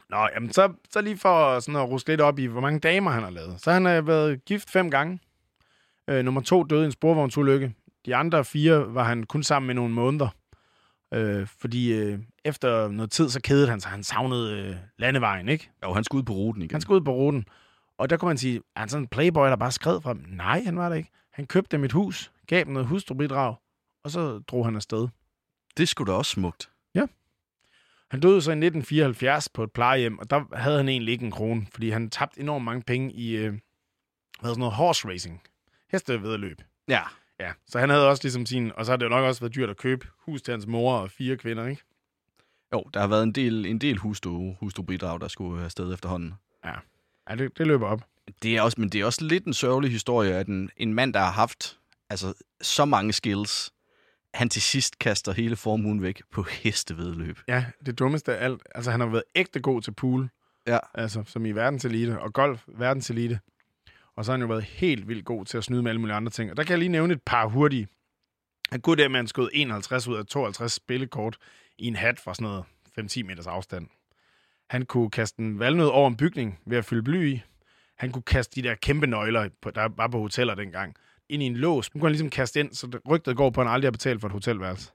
[0.09, 3.11] Nå, jamen så, så lige for sådan at ruske lidt op i, hvor mange damer
[3.11, 3.61] han har lavet.
[3.61, 5.19] Så han har været gift fem gange.
[6.09, 7.73] Øh, nummer to døde i en sporvognsulykke.
[8.05, 10.27] De andre fire var han kun sammen med nogle måneder.
[11.13, 13.91] Øh, fordi øh, efter noget tid, så kedede han sig.
[13.91, 15.69] Han savnede øh, landevejen, ikke?
[15.83, 16.71] Jo, han skulle ud på ruten igen.
[16.75, 17.45] Han skulle ud på ruten.
[17.97, 20.23] Og der kunne man sige, er han sådan en playboy, der bare skred frem?
[20.27, 21.09] Nej, han var der ikke.
[21.33, 23.55] Han købte dem et hus, gav dem noget hustrubidrag,
[24.03, 25.07] og så drog han afsted.
[25.77, 26.69] Det skulle da også smukt.
[28.13, 31.31] Han døde så i 1974 på et plejehjem, og der havde han egentlig ikke en
[31.31, 33.53] krone, fordi han tabte enormt mange penge i øh,
[34.39, 35.41] hvad sådan noget horse racing.
[35.91, 36.61] Hestevedløb.
[36.87, 37.01] Ja.
[37.39, 39.55] Ja, så han havde også ligesom sin, og så har det jo nok også været
[39.55, 41.83] dyrt at købe hus til hans mor og fire kvinder, ikke?
[42.73, 46.33] Jo, der har været en del, en del hustru, hustrubidrag, der skulle afsted efterhånden.
[47.29, 48.01] Ja, det, det løber op.
[48.43, 51.13] Det er også, men det er også lidt en sørgelig historie, at en, en mand,
[51.13, 53.73] der har haft altså, så mange skills,
[54.33, 57.39] han til sidst kaster hele formuen væk på hestevedløb.
[57.47, 58.61] Ja, det dummeste af alt.
[58.75, 60.29] Altså, han har været ægte god til pool,
[60.67, 60.77] Ja.
[60.93, 63.39] altså som i verdenselite, og golf verdenselite.
[64.15, 66.15] Og så har han jo været helt vildt god til at snyde med alle mulige
[66.15, 66.51] andre ting.
[66.51, 67.87] Og der kan jeg lige nævne et par hurtige.
[68.71, 71.37] Han kunne det at han skød 51 ud af 52 spillekort
[71.77, 72.65] i en hat fra sådan noget
[73.19, 73.87] 5-10 meters afstand.
[74.69, 77.41] Han kunne kaste en valnød over en bygning ved at fylde bly i.
[77.97, 80.95] Han kunne kaste de der kæmpe nøgler, på, der var på hoteller dengang,
[81.29, 81.95] ind i en lås.
[81.95, 84.21] Nu kunne han ligesom kaste ind, så rygtet går på, at han aldrig har betalt
[84.21, 84.91] for et hotelværelse.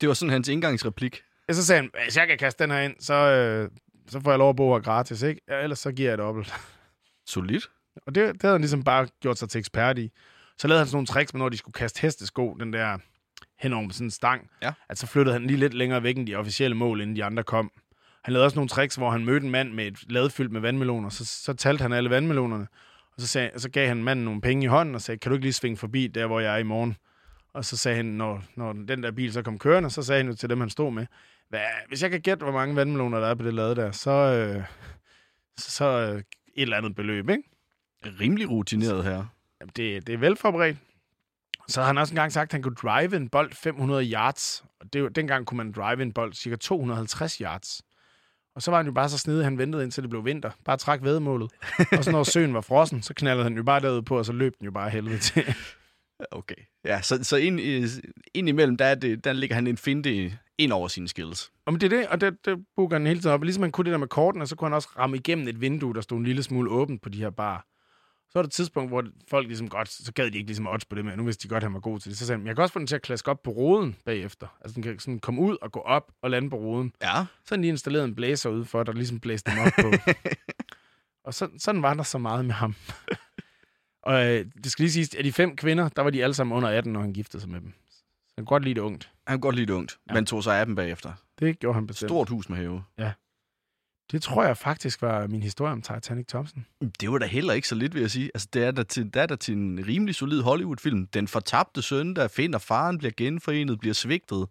[0.00, 1.22] Det var sådan hans indgangsreplik.
[1.48, 3.70] Ja, så sagde han, hvis jeg kan kaste den her ind, så, øh,
[4.08, 5.40] så får jeg lov at bo her gratis, ikke?
[5.48, 6.54] Ja, ellers så giver jeg dobbelt.
[7.26, 7.70] Solidt.
[8.06, 10.12] Og det, det havde han ligesom bare gjort sig til ekspert i.
[10.58, 12.98] Så lavede han sådan nogle tricks med, når de skulle kaste hestesko, den der
[13.58, 14.50] hen over sådan en stang.
[14.62, 14.72] Ja.
[14.88, 17.42] At så flyttede han lige lidt længere væk end de officielle mål, inden de andre
[17.42, 17.70] kom.
[18.24, 20.60] Han lavede også nogle tricks, hvor han mødte en mand med et lad fyldt med
[20.60, 21.08] vandmeloner.
[21.08, 22.66] Så, så talte han alle vandmelonerne.
[23.16, 25.34] Og så, sagde, så gav han manden nogle penge i hånden og sagde, kan du
[25.34, 26.96] ikke lige svinge forbi der, hvor jeg er i morgen?
[27.52, 30.30] Og så sagde han, når, når den der bil så kom kørende, så sagde han
[30.30, 31.06] jo til dem, han stod med,
[31.48, 34.10] Hvad, hvis jeg kan gætte, hvor mange vandmeloner der er på det lade der, så,
[34.10, 34.64] øh,
[35.56, 36.24] så, så øh, et
[36.56, 37.42] eller andet beløb, ikke?
[38.20, 39.24] Rimelig rutineret her.
[39.60, 40.76] Jamen, det, det er velforberedt.
[41.68, 44.64] Så har han også engang sagt, at han kunne drive en bold 500 yards.
[44.80, 47.82] Og det, dengang kunne man drive en bold cirka 250 yards.
[48.56, 50.50] Og så var han jo bare så snedig, han ventede indtil det blev vinter.
[50.64, 51.50] Bare trak vedmålet.
[51.92, 54.32] og så når søen var frossen, så knaldede han jo bare derud på, og så
[54.32, 55.44] løb den jo bare helvede til.
[56.30, 56.54] Okay.
[56.84, 57.86] Ja, så, så ind, i-
[58.34, 61.50] ind imellem, der, er det, der ligger han en finte ind over sine skills.
[61.66, 63.42] og men det er det, og det, det booker han hele tiden op.
[63.42, 65.94] Ligesom han kunne det der med kortene, så kunne han også ramme igennem et vindue,
[65.94, 67.66] der stod en lille smule åbent på de her bar.
[68.30, 70.84] Så var der et tidspunkt, hvor folk ligesom godt, så gad de ikke ligesom odds
[70.84, 72.18] på det, men nu vidste de godt, han var god til det.
[72.18, 74.46] Så sagde han, jeg kan også få den til at klaske op på roden bagefter.
[74.60, 76.92] Altså den kan sådan komme ud og gå op og lande på roden.
[77.02, 77.24] Ja.
[77.44, 80.12] Så han lige installeret en blæser ude for, der ligesom blæste dem op på.
[81.24, 82.74] og så, sådan var der så meget med ham.
[84.02, 86.56] og øh, det skal lige siges, at de fem kvinder, der var de alle sammen
[86.56, 87.72] under 18, når han giftede sig med dem.
[87.90, 89.10] Så han kunne godt lide det ungt.
[89.26, 90.12] Han kunne godt lide det ungt, Ja.
[90.12, 90.14] ja.
[90.14, 91.12] men tog sig af dem bagefter.
[91.38, 92.08] Det gjorde han bestemt.
[92.10, 92.82] Stort hus med have.
[94.12, 96.66] Det tror jeg faktisk var min historie om Titanic Thompson.
[97.00, 98.30] Det var da heller ikke så lidt, vil jeg sige.
[98.34, 101.06] Altså, det er da til, det er da til en rimelig solid Hollywood-film.
[101.06, 104.46] Den fortabte søn, der finder faren, bliver genforenet, bliver svigtet.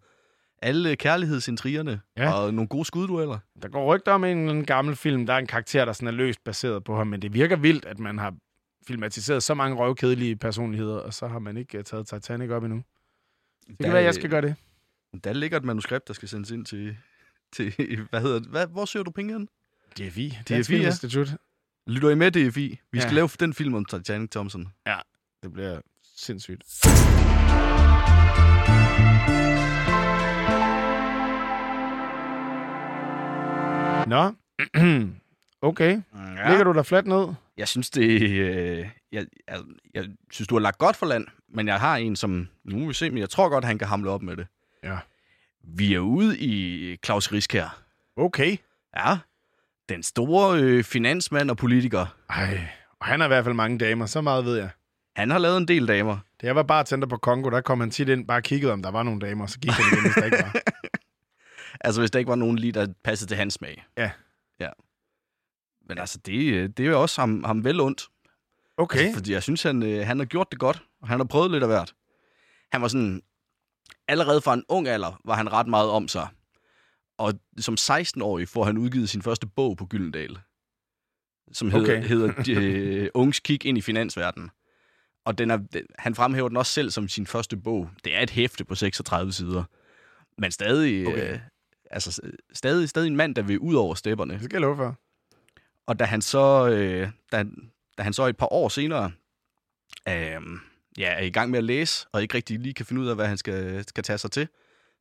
[0.62, 2.32] Alle kærlighedsintrigerne Ja.
[2.32, 3.38] og nogle gode skuddueller.
[3.62, 6.12] Der går rygter om en anden gammel film, der er en karakter, der sådan er
[6.12, 8.34] løst baseret på ham, men det virker vildt, at man har
[8.86, 12.82] filmatiseret så mange røvkedelige personligheder, og så har man ikke uh, taget Titanic op endnu.
[13.68, 14.54] Det kan være, at jeg skal gøre det.
[15.24, 16.96] Der ligger et manuskript, der skal sendes ind til...
[17.52, 17.74] til
[18.10, 18.48] hvad hedder det?
[18.48, 19.48] Hvad, hvor søger du penge hen?
[19.98, 20.28] DFI.
[20.28, 20.76] DFI, Dansk ja.
[20.76, 21.28] Filminstitut.
[21.86, 22.80] Lytter I med, DFI?
[22.92, 23.14] Vi skal Ja.
[23.14, 24.68] lave den film om Titanic Thompson.
[25.42, 25.80] Det bliver
[26.16, 26.62] sindssygt.
[34.06, 34.32] Nå.
[35.70, 36.00] okay.
[36.14, 36.48] Ja.
[36.48, 37.26] Ligger du der fladt ned?
[37.56, 38.20] Jeg synes, det...
[38.30, 38.78] Øh,
[39.12, 39.60] jeg, jeg,
[39.94, 42.48] jeg synes, du har lagt godt for land, men jeg har en, som...
[42.64, 44.46] Nu må vi se, men jeg tror godt, han kan hamle op med det.
[44.84, 44.98] Ja.
[45.64, 47.82] Vi er ude i Claus Risk her.
[48.16, 48.56] Okay.
[48.96, 49.18] Ja.
[49.88, 52.06] Den store øh, finansmand og politiker.
[52.30, 52.68] Ej,
[53.00, 54.70] og han har i hvert fald mange damer, så meget ved jeg.
[55.16, 56.18] Han har lavet en del damer.
[56.42, 58.82] Da jeg var bare tænder på Kongo, der kom han tit ind, bare kiggede, om
[58.82, 60.56] der var nogle damer, så gik han igen, hvis der ikke var.
[61.80, 63.84] Altså, hvis der ikke var nogen lige, der passede til hans smag.
[63.96, 64.10] Ja.
[64.60, 64.68] Ja.
[65.88, 68.08] Men altså, det, øh, det er jo også ham, ham vel ondt.
[68.76, 68.98] Okay.
[68.98, 71.50] Altså, fordi jeg synes, han, øh, han har gjort det godt, og han har prøvet
[71.50, 71.94] lidt af hvert.
[72.72, 73.22] Han var sådan...
[74.10, 76.28] Allerede fra en ung alder var han ret meget om sig.
[77.18, 80.38] Og som 16-årig får han udgivet sin første bog på Gyldendal.
[81.52, 82.08] Som hedder, Okay.
[82.08, 84.50] hedder øh, Unges kig ind i finansverdenen.
[85.24, 85.58] Og den er,
[85.98, 87.90] han fremhæver den også selv som sin første bog.
[88.04, 89.64] Det er et hæfte på 36 sider.
[90.38, 91.16] Men stadig, Okay.
[91.16, 91.32] okay.
[91.32, 91.40] øh,
[91.90, 92.20] altså,
[92.52, 94.34] stadig, stadig en mand, der vil ud over stepperne.
[94.34, 94.98] Det skal jeg love for.
[95.86, 97.44] Og da han så, øh, da,
[97.98, 99.12] da han så et par år senere
[100.08, 100.40] øh,
[100.98, 103.14] ja, er i gang med at læse, og ikke rigtig lige kan finde ud af,
[103.14, 104.48] hvad han skal, skal tage sig til,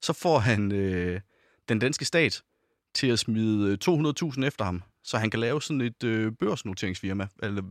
[0.01, 1.21] så får han øh,
[1.69, 2.41] den danske stat
[2.93, 7.27] til at smide øh, 200.000 efter ham, så han kan lave sådan et øh, børsnoteringsfirma,
[7.43, 7.61] eller,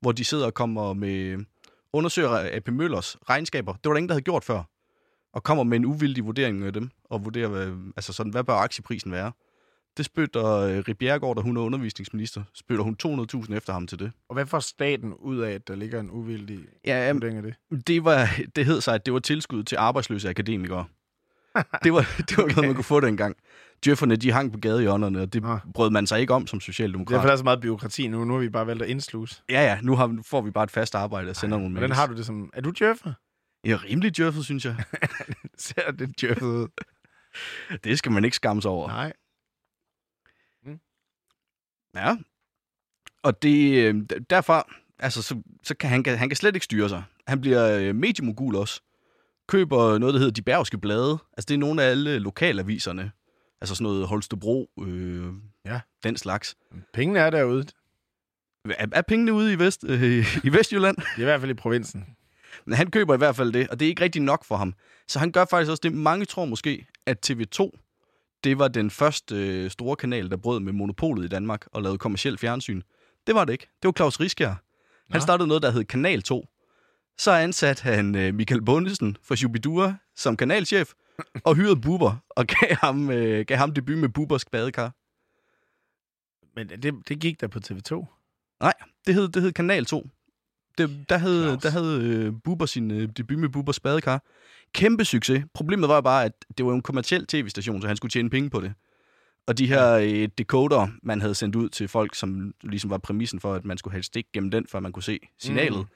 [0.00, 1.44] hvor de sidder og kommer med
[1.92, 3.72] undersøger AP Møllers regnskaber.
[3.72, 4.62] Det var der ingen, der havde gjort før.
[5.32, 8.54] Og kommer med en uvildig vurdering af dem, og vurderer, hvad, altså sådan, hvad bør
[8.54, 9.32] aktieprisen være.
[9.96, 12.96] Det spytter øh, Rik Bjerregaard, da hun er undervisningsminister, spytter hun
[13.46, 14.12] 200.000 efter ham til det.
[14.28, 17.86] Og hvad får staten ud af, at der ligger en uvildig Ja, vurdering af det?
[17.86, 20.84] det, var, det hed sig, at det var tilskud til arbejdsløse akademikere.
[21.84, 23.36] det, var, det var noget, man kunne få dengang.
[23.84, 25.58] Djøfferne, de hang på gadehjørnerne, og det Nå.
[25.74, 27.20] brød man sig ikke om som Det er socialdemokrat.
[27.22, 28.24] for der så meget byråkrati nu.
[28.24, 29.42] Nu har vi bare valgt at indsluse.
[29.50, 31.98] Ja, ja, nu har, får vi bare et fast arbejde og sender nogle Hvordan mails.
[31.98, 32.50] har du det som...
[32.54, 33.12] Er du djøffer?
[33.64, 34.76] Er rimelig djøffet, synes jeg.
[35.58, 36.68] Ser det djøffet ud?
[37.84, 38.88] Det skal man ikke skamme sig over.
[38.88, 39.12] Nej.
[41.94, 42.16] Ja.
[43.22, 43.94] Og det, øh,
[44.30, 47.02] derfor, altså, så, så kan han, han kan slet ikke styre sig.
[47.26, 48.80] Han bliver øh, mediemogul også.
[49.48, 51.18] Køber noget, der hedder De Bergske Blade.
[51.32, 53.12] Altså, det er nogle af alle lokalaviserne.
[53.60, 55.26] Altså sådan noget Holstebro, øh,
[55.66, 55.80] Ja.
[56.04, 56.56] den slags.
[56.92, 57.66] Pengene er derude.
[58.64, 60.96] Er, er pengene ude i, Vest, øh, i Vestjylland?
[60.96, 62.06] Det er i hvert fald i provinsen.
[62.64, 64.74] Men han køber i hvert fald det, og det er ikke rigtig nok for ham.
[65.08, 67.70] Så han gør faktisk også det, mange tror måske, at TV2,
[68.44, 71.98] det var den første øh, store kanal, der brød med monopolet i Danmark og lavede
[71.98, 72.82] kommersiel fjernsyn.
[73.26, 73.68] Det var det ikke.
[73.82, 74.48] Det var Claus Riskær.
[74.48, 74.56] Han
[75.14, 75.20] Nå.
[75.20, 76.46] startede noget, der hed Kanal 2.
[77.18, 80.92] Så ansatte han øh, Michael Bundesen fra Shubidua som kanalchef,
[81.44, 84.94] og hyrede Buber, og gav ham, øh, gav ham debut med Bubers badekar.
[86.56, 88.06] Men det, det gik der på TV2.
[89.06, 90.08] Det hed, det hed Kanal 2.
[90.78, 91.62] Det, der havde, Claus.
[91.62, 94.22] der havde øh, Buber sin øh, debut med Bubers badekar.
[94.74, 95.44] Kæmpe succes.
[95.54, 98.60] Problemet var bare, at det var en kommersiel tv-station, så han skulle tjene penge på
[98.60, 98.72] det.
[99.46, 103.40] Og de her øh, decoder, man havde sendt ud til folk, som ligesom var præmissen
[103.40, 105.86] for, at man skulle have et stik gennem den, før man kunne se signalet, Mm.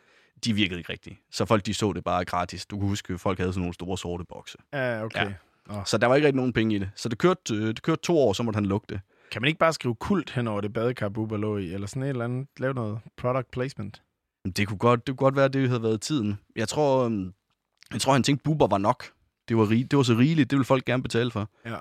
[0.44, 1.16] de virkede ikke rigtigt.
[1.30, 2.66] Så folk, de så det bare gratis.
[2.66, 4.58] Du kan huske, at folk havde sådan nogle store sorte bokse.
[4.72, 5.30] Ja, okay.
[5.70, 5.84] Ja.
[5.84, 6.90] Så der var ikke rigtig nogen penge i det.
[6.94, 9.00] Så det kørte, øh, det kørte to år, så måtte han lukke det.
[9.32, 11.72] Kan man ikke bare skrive kult hen over det badekar, Bubber lå i?
[11.72, 12.48] Eller sådan et eller andet?
[12.58, 14.02] Lave noget product placement?
[14.56, 16.38] Det kunne godt, det kunne godt være, at det havde været tiden.
[16.56, 17.32] Jeg tror, øhm,
[17.92, 19.04] jeg tror han tænkte, Buber var nok.
[19.48, 21.50] Det var, rig, det var så rigeligt, det ville folk gerne betale for.
[21.66, 21.76] Ja.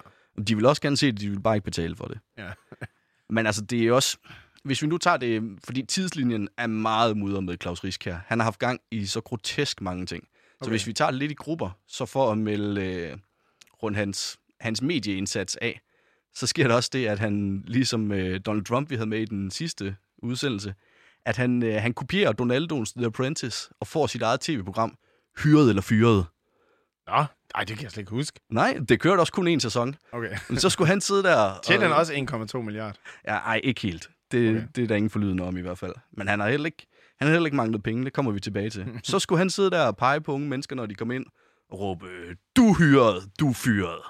[0.47, 2.19] De vil også gerne se det, de vil bare ikke betale for det.
[2.37, 2.49] Ja.
[3.29, 4.17] Men altså, det er også...
[4.63, 8.19] Hvis vi nu tager det, fordi tidslinjen er meget mudret med Claus Risk her.
[8.27, 10.23] Han har haft gang i så grotesk mange ting.
[10.23, 10.69] Så Okay.
[10.69, 13.17] hvis vi tager det lidt i grupper, så for at melde øh,
[13.83, 15.81] rundt hans, hans medieindsats af,
[16.35, 19.25] så sker der også det, at han, ligesom øh, Donald Trump, vi havde med i
[19.25, 20.73] den sidste udsendelse,
[21.25, 24.97] at han, øh, han kopierer Donaldoens The Apprentice og får sit eget tv-program,
[25.43, 26.25] hyret eller fyret.
[27.07, 27.13] Nå,
[27.55, 28.39] nej, det kan jeg slet ikke huske.
[28.49, 29.95] Nej, det kørte også kun en sæson.
[30.11, 30.37] Okay.
[30.49, 31.59] Men så skulle han sidde der...
[31.63, 32.13] Tjener han og- også
[32.57, 32.93] 1,2 milliarder?
[33.27, 34.09] Ja, ej, ikke helt.
[34.31, 34.67] Det, Okay.
[34.75, 35.93] det er der ingen forlydende om i hvert fald.
[36.17, 36.87] Men han har heller ikke,
[37.19, 38.87] han har heller ikke manglet penge, det kommer vi tilbage til.
[39.03, 41.25] Så skulle han sidde der og pege på unge mennesker, når de kom ind,
[41.69, 42.05] og råbe,
[42.55, 44.01] du hyret, du fyret.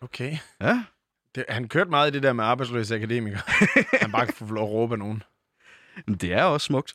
[0.00, 0.36] Okay.
[0.60, 0.84] Ja,
[1.34, 3.40] Det, han kørte meget i det der med arbejdsløse akademikere.
[4.00, 5.22] han bare kan få lov at råbe af nogen.
[6.06, 6.94] men det er også smukt.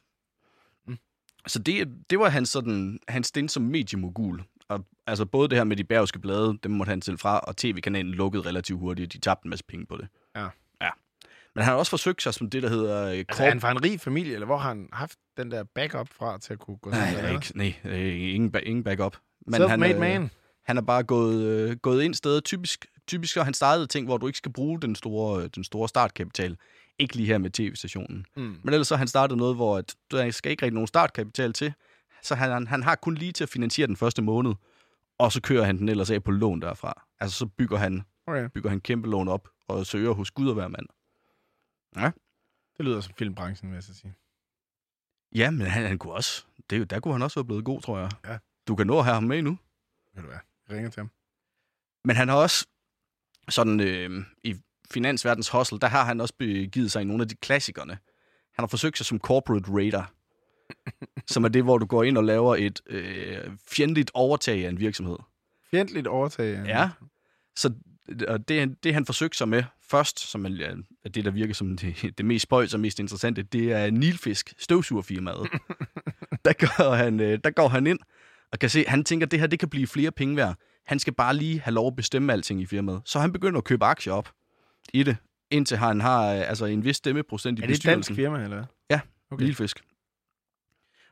[1.48, 4.44] Så det, det var hans, sådan, hans stint som mediemogul.
[4.70, 7.58] Og, altså både det her med de bærgske blade, dem måtte han selv fra, og
[7.58, 9.14] tv-kanalen lukkede relativt hurtigt.
[9.14, 10.08] De tabte en masse penge på det.
[10.36, 10.48] Ja.
[10.82, 10.90] ja.
[11.56, 13.06] Men han har også forsøgt sig som det, der hedder...
[13.06, 15.64] øh, Altså, er han fra en rig familie, eller hvor har han haft den der
[15.64, 18.84] backup fra til at kunne gå Nej, sådan nej, ikke, nej, øh, ingen, ba- ingen
[18.84, 19.18] backup.
[19.54, 20.30] han, Self-made øh, man.
[20.66, 22.42] Han er bare gået, øh, gået ind sted.
[22.42, 25.64] Typisk, typisk har han startet ting, hvor du ikke skal bruge den store, øh, den
[25.64, 26.58] store startkapital.
[27.00, 28.26] Ikke lige her med tv-stationen.
[28.36, 28.60] Mm.
[28.64, 31.74] Men ellers så han startet noget, hvor at, der skal ikke rigtig nogen startkapital til.
[32.22, 34.54] Så han, han, har kun lige til at finansiere den første måned.
[35.20, 37.08] Og så kører han den ellers af på lån derfra.
[37.20, 38.50] Altså så bygger han, Okay.
[38.50, 40.86] bygger han kæmpe lån op og søger hos Gud og hver mand.
[42.78, 44.16] Det lyder som filmbranchen, vil jeg så sige.
[45.36, 46.46] Ja, men han, han kunne også.
[46.70, 48.12] Det, er jo- der kunne han også være blevet god, tror jeg.
[48.26, 48.38] Ja.
[48.68, 49.58] Du kan nå at have ham med nu.
[50.14, 50.38] Ved du hvad?
[50.70, 51.10] Jeg ringer til ham.
[52.06, 52.68] Men han har også
[53.50, 54.56] sådan øh, i
[54.94, 57.98] finansverdens hustle, der har han også begivet sig i nogle af de klassikerne.
[58.54, 60.04] Han har forsøgt sig som corporate raider,
[61.34, 64.80] som er det, hvor du går ind og laver et øh, fjendtligt overtag af en
[64.80, 65.18] virksomhed.
[65.72, 66.66] Fjendtligt overtag.
[66.66, 66.90] Ja.
[67.56, 67.74] Så
[68.28, 71.78] og det, det, han forsøgte sig med først, som er er det, der virker som
[71.78, 75.48] det, det mest spøjs og mest interessante, det er Nilfisk, støvsugerfirmaet.
[76.46, 78.00] der, går han, øh, der går han ind
[78.52, 80.56] og kan se, han tænker, at det her det kan blive flere penge værd.
[80.86, 83.02] Han skal bare lige have lov at bestemme alting i firmaet.
[83.06, 84.30] Så han begynder at købe aktier op
[84.94, 85.18] i det,
[85.52, 88.16] indtil han har øh, altså en vis stemmeprocent i Er det et dansk bestyrelsen.
[88.16, 88.66] firma, eller?
[88.90, 89.00] Ja,
[89.32, 89.46] Okay.
[89.46, 89.84] Nilfisk.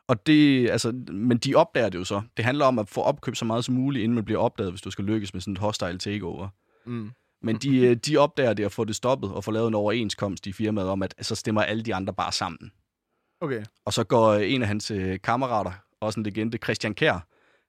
[0.07, 2.21] Og det, altså, men de opdager det jo så.
[2.37, 4.81] Det handler om at få opkøbt så meget som muligt, inden man bliver opdaget, hvis
[4.81, 6.47] du skal lykkes med sådan et hostile takeover.
[6.85, 7.11] Mm.
[7.41, 10.47] Men de, øh, de opdager det at få det stoppet og få lavet en overenskomst
[10.47, 12.71] i firmaet om, at så stemmer alle de andre bare sammen.
[13.41, 13.63] Okay.
[13.85, 14.91] Og så går øh, en af hans
[15.23, 17.27] kammerater, også en legende, Christian Kær,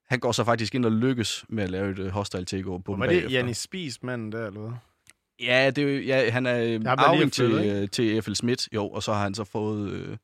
[0.09, 2.97] han går så faktisk ind og lykkes med at lave et hostile takeover på Og
[2.97, 3.39] dem var det bagefter.
[3.39, 4.73] Janis Spies manden der, eller hvad?
[5.41, 8.35] Ja, det, er jo- ja, han er øh, arving til, øh, til F.L.
[8.35, 10.17] Schmidt, jo, og så har han så fået, øh,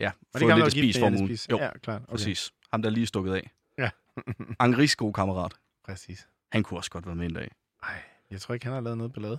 [0.00, 1.26] ja, fået lidt der gift spis med Janis formue.
[1.28, 1.46] Spies?
[1.50, 2.02] Jo, Ja, klart.
[2.02, 2.10] Okay.
[2.10, 2.52] præcis.
[2.72, 3.50] Ham, der er lige stukket af.
[3.78, 3.90] Ja.
[4.58, 5.52] Angris gode kammerat.
[5.84, 6.28] Præcis.
[6.52, 7.50] Han kunne også godt være med en dag.
[7.82, 9.38] Nej, jeg tror ikke, han har lavet noget ballade.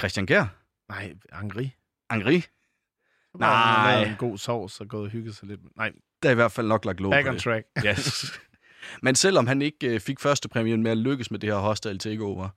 [0.00, 0.44] Christian Kjær?
[0.88, 1.70] Nej, Angri.
[2.10, 2.34] Angri?
[2.34, 3.92] Han Nej.
[3.94, 5.60] lavet en god sovs og gået og hygget sig lidt.
[5.76, 7.42] Nej, Der er i hvert fald nok lagt låg back on det.
[7.42, 7.66] track.
[7.86, 8.24] Yes.
[9.02, 11.98] Men selvom han ikke øh, fik første præmien med at lykkes med det her hostile
[11.98, 12.48] takeover,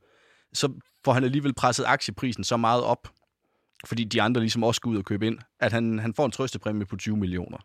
[0.54, 0.74] så
[1.06, 3.08] får han alligevel presset aktieprisen så meget op,
[3.86, 6.32] fordi de andre ligesom også skal ud og købe ind, at han, han får en
[6.32, 7.58] trøstepræmie på 20 millioner.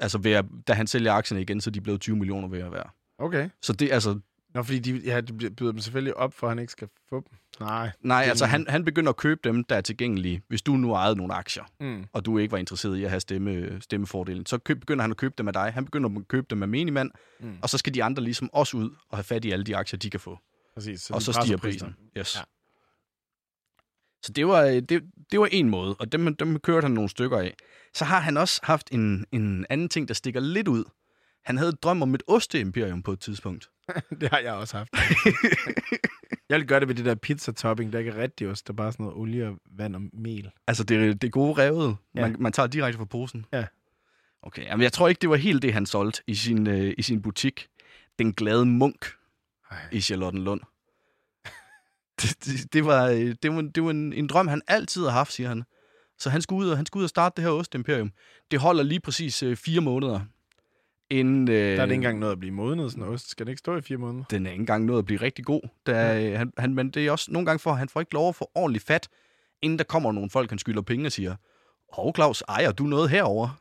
[0.00, 2.58] Altså, ved at, da han sælger aktierne igen, så er de blevet 20 millioner ved
[2.60, 2.88] at være.
[3.18, 3.48] Okay.
[3.62, 4.20] Så det, altså,
[4.54, 7.16] Nå, fordi de, ja, de byder dem selvfølgelig op, for at han ikke skal få
[7.30, 7.38] dem.
[7.60, 7.90] Nej.
[8.00, 10.42] nej, altså han, han begynder at købe dem, der er tilgængelige.
[10.48, 12.04] Hvis du nu ejede nogle aktier, Mm.
[12.12, 15.16] og du ikke var interesseret i at have stemme, stemmefordelen, så køb, begynder han at
[15.16, 15.70] købe dem af dig.
[15.74, 17.10] Han begynder at købe dem af menigmand,
[17.40, 17.56] Mm.
[17.62, 19.98] og så skal de andre ligesom også ud og have fat i alle de aktier,
[19.98, 20.38] de kan få.
[20.76, 21.00] Præcis.
[21.00, 21.96] Så og så stiger prisen.
[22.18, 22.36] Yes.
[22.36, 22.40] Ja.
[24.22, 27.10] Så det var, øh, det, det var en måde, og dem, dem kørte han nogle
[27.10, 27.54] stykker af.
[27.94, 30.84] Så har han også haft en, en anden ting, der stikker lidt ud.
[31.44, 33.70] Han havde et drøm om et osteimperium på et tidspunkt.
[34.20, 34.90] det har jeg også haft.
[36.48, 38.66] jeg vil gøre det ved det der pizza-topping, der ikke er rigtig ost.
[38.66, 40.50] Der er bare sådan noget olie, og vand og mel.
[40.66, 41.96] Altså, det, det gode revet.
[42.14, 42.20] Ja.
[42.20, 43.46] Man, man tager direkte fra posen.
[43.52, 43.66] Ja.
[44.42, 47.02] Okay, jamen, jeg tror ikke, det var helt det, han solgte i sin, øh, i
[47.02, 47.68] sin butik.
[48.18, 49.06] Den glade munk
[49.70, 49.76] Ej.
[49.92, 50.60] i Charlottenlund.
[52.22, 55.10] det, det, det, var, øh, det var, det var en, en drøm, han altid har
[55.10, 55.64] haft, siger han.
[56.18, 58.12] Så han skulle ud og, han skulle ud og starte det her ostimperium.
[58.50, 60.20] Det holder lige præcis øh, fire måneder.
[61.10, 63.30] Inden, øh, Der er det ikke engang noget at blive modnet, sådan noget ost.
[63.30, 64.24] Skal det ikke stå i fire måneder?
[64.24, 65.60] den er ikke engang nået at blive rigtig god.
[65.86, 68.28] Der, øh, han, han, men det er også nogle gange for, han får ikke lov
[68.28, 69.08] at få ordentligt fat,
[69.62, 71.36] inden der kommer nogle folk, han skylder penge og siger,
[71.92, 73.60] Hov Claus, ejer du noget herover?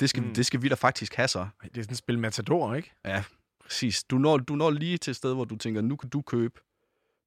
[0.00, 0.34] Det skal, Mm.
[0.34, 1.46] det skal vi da faktisk have så.
[1.62, 2.92] Det er sådan et spil Matador, ikke?
[3.04, 3.22] Ja,
[3.64, 4.04] præcis.
[4.04, 6.60] Du når, du når lige til et sted, hvor du tænker, nu kan du købe,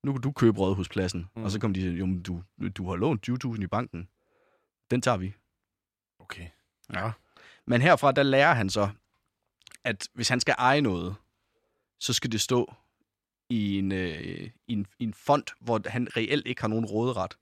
[0.03, 1.25] nu kan du købe rådhuspladsen.
[1.35, 1.43] Mm.
[1.43, 4.09] Og så kommer de jo, du, du har lånt 20.000 i banken.
[4.91, 5.33] Den tager vi.
[6.19, 6.47] Okay.
[6.93, 7.11] Ja.
[7.67, 8.89] Men herfra, der lærer han så,
[9.83, 11.15] at hvis han skal eje noget,
[11.99, 12.73] så skal det stå
[13.49, 17.37] i en, øh, i en, i en fond, hvor han reelt ikke har nogen råderet.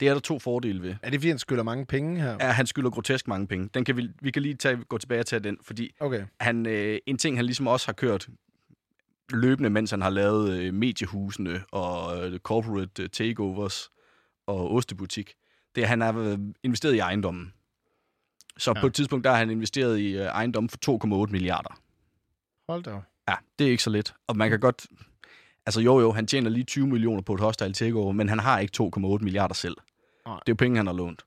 [0.00, 0.94] Det er der to fordele ved.
[1.02, 2.36] Er det fordi, han skylder mange penge her?
[2.40, 3.68] Ja, han skylder grotesk mange penge.
[3.74, 6.24] Den kan vi, vi kan lige tage, gå tilbage tage den, fordi Okay.
[6.40, 8.28] han, øh, en ting, han ligesom også har kørt
[9.32, 13.88] løbende, mens han har lavet øh, mediehusene og øh, corporate øh, takeovers
[14.46, 15.34] og ostebutik,
[15.74, 17.52] det er, at han har investeret i ejendommen.
[18.58, 18.80] Så Ja.
[18.80, 20.78] på et tidspunkt, der har han investeret i øh, ejendom for
[21.26, 21.80] 2,8 milliarder.
[22.68, 22.90] Hold da.
[23.28, 24.14] Ja, det er ikke så lidt.
[24.26, 24.86] Og man kan godt...
[25.66, 28.58] Altså jo jo, han tjener lige 20 millioner på et hostile takeover, men han har
[28.58, 29.76] ikke 2,8 milliarder selv.
[30.28, 30.38] Nej.
[30.46, 31.22] Det er jo penge, han har lånt.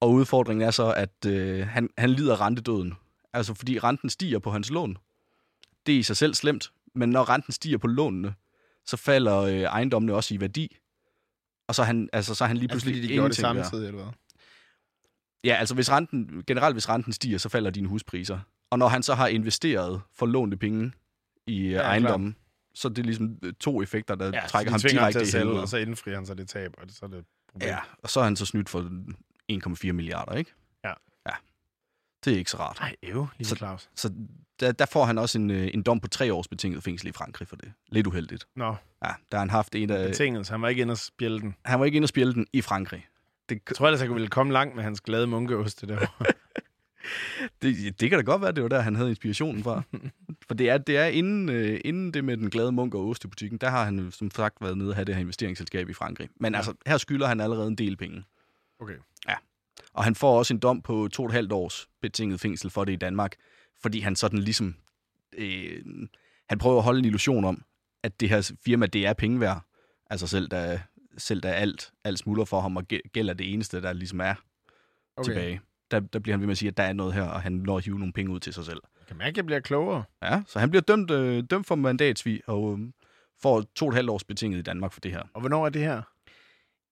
[0.00, 2.94] Og udfordringen er så, at øh, han, han lider rentedøden.
[3.32, 4.98] Altså fordi renten stiger på hans lån.
[5.86, 8.34] Det er i sig selv slemt, men når renten stiger på lånene,
[8.86, 10.76] så falder øh, ejendommene også i værdi.
[11.68, 13.36] Og så er han, altså, så er han lige Altså, pludselig fordi de gjorde det
[13.36, 14.12] samtidig, eller hvad?
[15.44, 18.40] Ja, altså hvis renten, generelt hvis renten stiger, så falder dine huspriser.
[18.70, 20.92] Og når han så har investeret for lånte penge
[21.46, 21.82] i ja, klar.
[21.82, 22.36] ejendommen,
[22.74, 25.60] så er det ligesom øh, to effekter, der ja, trækker ham direkte i helvede.
[25.60, 27.68] og så indfrier han så det tab, og så er det et problem.
[27.70, 28.80] Ja, og så er han så snydt for
[29.52, 30.52] 1,4 milliarder, ikke?
[30.84, 30.92] Ja.
[31.26, 31.32] Ja.
[32.24, 32.76] Det er ikke så rart.
[32.80, 33.90] Nej, øv, lige Så- Claus.
[33.96, 34.12] Så
[34.60, 37.12] der, der får han også en, øh, en dom på tre års betinget fængsel i
[37.12, 37.72] Frankrig for det.
[37.88, 38.46] Lidt uheldigt.
[38.56, 38.66] Nå,
[39.04, 40.08] Ja, der har han haft en af...
[40.08, 41.54] betinget, så han var ikke inde og spjælde den.
[41.64, 43.06] Han var ikke inde og spille den i Frankrig.
[43.48, 46.06] Det, Jeg tror ellers, jeg ville komme langt med hans glade munkeost det der.
[47.62, 49.82] Det, det kan da godt være, det var der, han havde inspirationen fra.
[50.48, 53.24] For det er, det er inden, øh, inden det med den glade munk og ost
[53.24, 55.92] i butikken, der har han som sagt været nede og have det her investeringsselskab i
[55.92, 56.28] Frankrig.
[56.36, 56.56] Men Ja.
[56.56, 56.58] ja.
[56.58, 58.24] altså, her skylder han allerede en del penge.
[58.80, 58.96] Okay.
[59.94, 62.84] Og han får også en dom på to og et halvt års betinget fængsel for
[62.84, 63.36] det i Danmark,
[63.82, 64.74] fordi han sådan ligesom...
[65.38, 65.82] Øh,
[66.48, 67.62] han prøver at holde en illusion om,
[68.02, 69.60] at det her firma, det er penge værd.
[70.10, 70.82] Altså selv da,
[71.18, 74.20] selv da alt, alt smuldrer for ham, og gæ- gæld er det eneste, der ligesom
[74.20, 74.34] er
[75.16, 75.24] okay.
[75.28, 75.60] tilbage.
[75.92, 77.52] Der, der bliver han ved med at sige, at der er noget her, og han
[77.52, 78.80] når at hive nogle penge ud til sig selv.
[79.00, 80.04] Jeg kan mærke, at jeg bliver klogere.
[80.22, 82.88] Ja, så han bliver dømt, øh, dømt for mandatsvig og øh,
[83.42, 85.22] får to og et halvt års betinget i Danmark for det her.
[85.34, 86.02] Og hvornår er det her?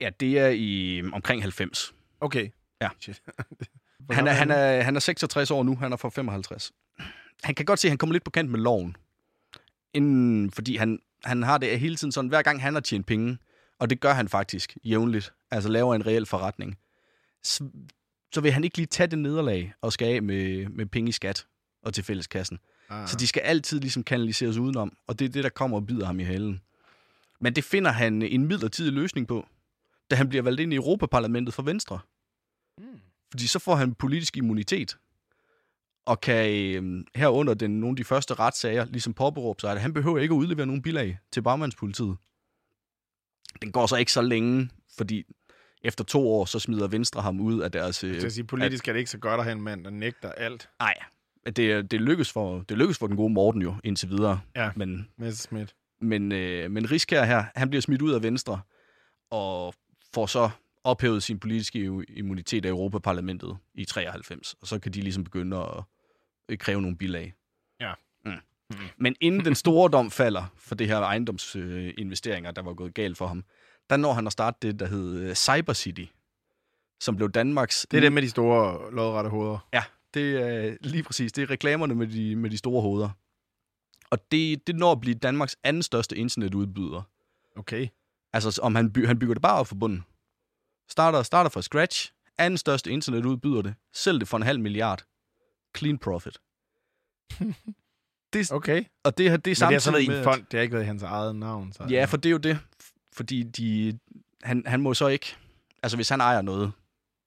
[0.00, 1.94] Ja, det er i øh, omkring 90.
[2.20, 2.48] Okay.
[2.80, 2.88] Ja.
[3.00, 3.22] Shit.
[4.10, 6.72] Han er, han, er, han er 66 år nu, han er fra 55.
[7.42, 8.96] Han kan godt se, at han kommer lidt på kant med loven.
[9.94, 13.38] Inden, fordi han, han har det hele tiden sådan, hver gang han har tjent penge,
[13.78, 16.78] og det gør han faktisk jævnligt, altså laver en reel forretning,
[18.32, 21.12] så, vil han ikke lige tage det nederlag og skal af med, med penge i
[21.12, 21.46] skat
[21.82, 22.58] og til fælleskassen.
[22.88, 23.08] Ah.
[23.08, 26.06] Så de skal altid ligesom kanaliseres udenom, og det er det, der kommer og bider
[26.06, 26.60] ham i halen.
[27.40, 29.46] Men det finder han en midlertidig løsning på,
[30.10, 31.98] da han bliver valgt ind i Europaparlamentet for Venstre.
[32.78, 32.84] Mm.
[33.30, 34.98] Fordi så får han politisk immunitet,
[36.06, 39.92] og kan øh, herunder den, nogle af de første retssager ligesom påberåbe sig, at han
[39.92, 42.16] behøver ikke at udlevere nogen bilag til bagmandspolitiet.
[43.62, 45.24] Den går så ikke så længe, fordi
[45.82, 48.04] efter to år, så smider Venstre ham ud af deres...
[48.04, 49.90] Jeg Øh, skal sige, politisk er det ikke så godt at have en mand, der
[49.90, 50.68] nægter alt.
[50.80, 50.94] nej,
[51.46, 54.40] det, det, lykkes for, det lykkes for den gode Morten jo, indtil videre.
[54.56, 54.70] Ja.
[54.76, 55.74] Men Messerschmidt.
[56.00, 58.60] Men, øh, men Riskær her, han bliver smidt ud af Venstre,
[59.30, 59.74] og
[60.14, 60.50] får så
[60.84, 64.54] ophævet sin politiske immu- immunitet af Europaparlamentet i 93.
[64.60, 65.82] Og så kan de ligesom begynde at
[66.48, 67.34] øh, kræve nogle bilag.
[67.80, 67.92] Ja.
[68.24, 68.30] Mm.
[68.70, 68.76] Mm.
[68.98, 73.26] Men inden den store dom falder for det her ejendomsinvesteringer, der var gået galt for
[73.26, 73.44] ham,
[73.90, 76.04] der når han at starte det, der hed øh, Cyber City,
[77.00, 77.86] som blev Danmarks...
[77.90, 79.68] Det er det med de store lodrette hoveder.
[79.72, 79.82] Ja,
[80.14, 81.32] det er lige præcis.
[81.32, 83.10] Det er reklamerne med de, med de store hoveder.
[84.10, 87.02] Og det, det når at blive Danmarks anden største internetudbyder.
[87.56, 87.88] Okay.
[88.32, 90.04] Altså, om han, by, han bygger det bare op fra bunden.
[90.88, 92.12] Starter, starter fra scratch.
[92.38, 93.74] Anden største internetudbyder det.
[93.94, 95.04] Sælg det for en halv milliard.
[95.76, 96.38] Clean profit.
[98.32, 98.84] det, Okay.
[99.04, 100.44] og det, det er Men det samtidig har så været i en fond.
[100.50, 101.72] Det har ikke været hans eget navn.
[101.72, 101.86] Så.
[101.90, 102.58] Ja, for det er jo det.
[103.12, 103.98] Fordi de,
[104.42, 105.36] han, han må så ikke...
[105.82, 106.72] Altså, hvis han ejer noget,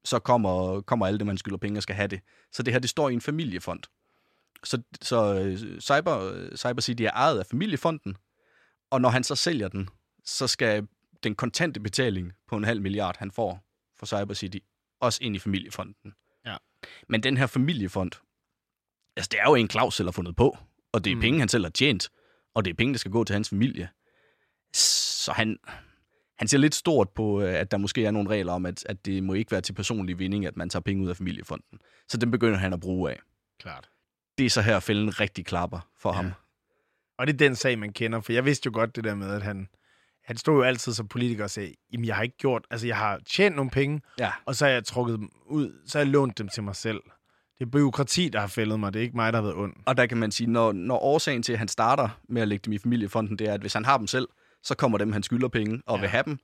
[0.06, 2.22] så kommer, kommer alle dem, man skylder penge og skal have det.
[2.52, 3.80] Så det her, det står i en familiefond.
[4.63, 8.17] Så, så øh, Cyber, øh, Cyber City er ejet af familiefonden,
[8.91, 9.89] og når han så sælger den,
[10.26, 10.88] så skal
[11.24, 13.63] den kontante betaling på en halv milliard, han får
[14.00, 14.58] for Cyber City,
[15.00, 16.13] også ind i familiefonden.
[16.46, 16.58] Ja.
[17.10, 18.12] Men den her familiefond,
[19.17, 20.58] altså det er jo en Claus selv har fundet på,
[20.91, 21.17] og det er Mm.
[21.17, 21.22] mm.
[21.22, 22.10] penge, han selv har tjent,
[22.54, 23.89] og det er penge, der skal gå til hans familie.
[25.24, 25.58] Så han,
[26.38, 29.06] han ser lidt stort på, øh, at der måske er nogle regler om, at, at
[29.06, 31.80] det må ikke være til personlig vinding, at man tager penge ud af familiefonden.
[32.10, 33.20] Så den begynder han at bruge af.
[33.60, 33.90] Klart.
[34.38, 36.16] Det er så her, fælden rigtig klapper for Ja.
[36.16, 36.22] ja.
[36.22, 36.32] ham.
[37.18, 39.30] Og det er den sag, man kender, for jeg vidste jo godt det der med,
[39.36, 39.67] at han,
[40.26, 42.98] han stod jo altid som politiker og sagde, jamen jeg har ikke gjort, altså jeg
[42.98, 44.32] har tjent nogle penge, Ja.
[44.46, 47.02] og så har jeg trukket dem ud, så har jeg lånt dem til mig selv.
[47.60, 49.74] Det er byråkrati, der har fældet mig, det er ikke mig, der har været ond.
[49.86, 52.62] Og der kan man sige, når, når årsagen til, at han starter med at lægge
[52.65, 54.28] dem i familiefonden, det er, at hvis han har dem selv,
[54.64, 56.02] så kommer dem, han skylder penge og Ja.
[56.02, 56.38] vil have dem.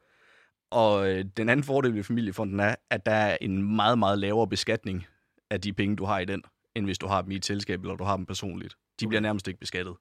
[0.71, 4.47] Og øh, den anden fordel ved familiefonden er, at der er en meget, meget lavere
[4.47, 5.05] beskatning
[5.49, 6.43] af de penge, du har i den,
[6.75, 8.73] end hvis du har dem i et selskab, eller du har dem personligt.
[8.73, 9.07] De Okay.
[9.09, 9.95] bliver nærmest ikke beskattet.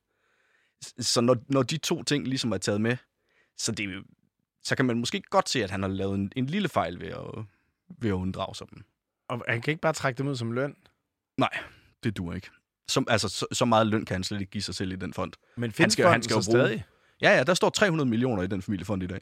[1.01, 2.97] Så når, når de to ting ligesom er taget med,
[3.57, 4.05] så, det,
[4.63, 7.09] så kan man måske godt se, at han har lavet en, en lille fejl ved
[7.09, 7.45] at,
[7.99, 8.83] ved at unddrage sig dem.
[9.29, 10.77] Og han kan ikke bare trække dem ud som løn.
[12.05, 12.51] Det duer ikke.
[12.89, 15.13] Som, altså, så, så meget løn kan han slet ikke give sig selv i den
[15.15, 15.33] fond.
[15.57, 16.85] Men findes skal- han skal jo bruge- stadig?
[17.23, 19.21] Ja, ja, der står 300 millioner i den familiefond i dag.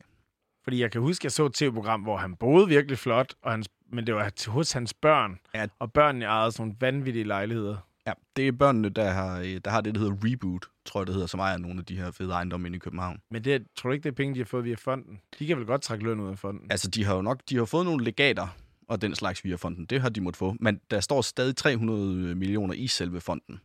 [0.65, 3.69] Fordi jeg kan huske, jeg så et tv-program, hvor han boede virkelig flot, og hans,
[3.93, 5.39] men det var til- hos hans børn.
[5.55, 5.67] Ja.
[5.79, 7.77] Og børnene ejede sådan nogle vanvittige lejligheder.
[8.07, 11.07] Ja, det er børnene, der har, øh, der har det, der hedder Reboot, tror jeg,
[11.07, 13.19] det hedder, som ejer nogle af de her fede ejendomme inde i København.
[13.31, 15.21] Men det, tror du ikke, det er penge, de har fået via fonden?
[15.39, 16.71] De kan vel godt trække løn ud af fonden?
[16.71, 18.57] Altså, de har jo nok de har fået nogle legater
[18.89, 19.87] og den slags via fonden.
[19.87, 20.57] Det har de måttet få.
[20.61, 23.61] Men der står stadig 300 millioner i selve fonden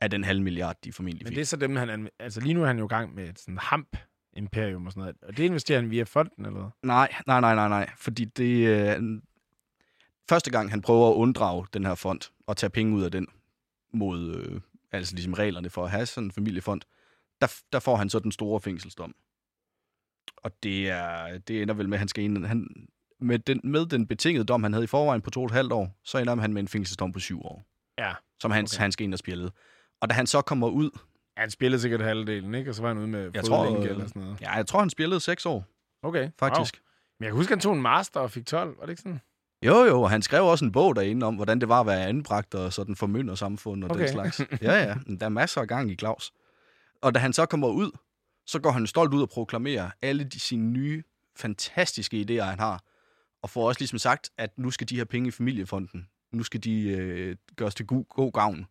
[0.00, 1.36] af den halve milliard, de formentlig Men fik.
[1.36, 2.08] det er så dem, han...
[2.18, 3.96] Altså lige nu er han jo i gang med et sådan hamp
[4.32, 5.16] imperium og sådan noget.
[5.22, 6.70] Og det investerer han via fonden, eller hvad?
[6.82, 7.90] Nej, nej, nej, nej, nej.
[7.96, 9.20] Fordi det øh,
[10.28, 13.26] første gang, han prøver at unddrage den her fond og tage penge ud af den
[13.92, 14.60] mod øh,
[14.92, 16.80] altså ligesom reglerne for at have sådan en familiefond,
[17.40, 19.14] der, der får han så den store fængselsdom.
[20.36, 22.86] Og det, er, det ender vel med, at han skal ind, han,
[23.20, 25.72] med, den, med den betingede dom, han havde i forvejen på to og et halvt
[25.72, 27.62] år, så ender han med en fængselsdom på syv år,
[27.98, 28.12] Ja.
[28.40, 28.78] som han, okay.
[28.78, 29.50] han skal ind og spille.
[30.00, 30.90] Og da han så kommer ud,
[31.36, 32.70] Han spillede sikkert halvdelen, ikke?
[32.70, 34.40] Og så var han ude med Jeg tror, øh, eller sådan noget.
[34.40, 35.64] ja, jeg tror, han spillede seks år,
[36.02, 36.74] Okay, faktisk.
[36.76, 36.86] Wow.
[37.18, 38.76] Men jeg kan huske, han tog en master og fik 12.
[38.78, 39.20] Var det ikke sådan?
[39.66, 42.06] Jo, jo, og han skrev også en bog derinde om, hvordan det var at være
[42.06, 44.00] anbragt og sådan formynder samfund og okay.
[44.00, 44.40] Den slags.
[44.62, 46.32] Ja, ja, der er masser af gang i Claus.
[47.02, 47.90] Og da han så kommer ud,
[48.46, 51.02] så går han stolt ud og proklamerer alle de sine nye,
[51.36, 52.82] fantastiske idéer, han har.
[53.42, 56.64] Og får også ligesom sagt, at nu skal de her penge i familiefonden, nu skal
[56.64, 58.66] de øh, gøres til god, god gavn.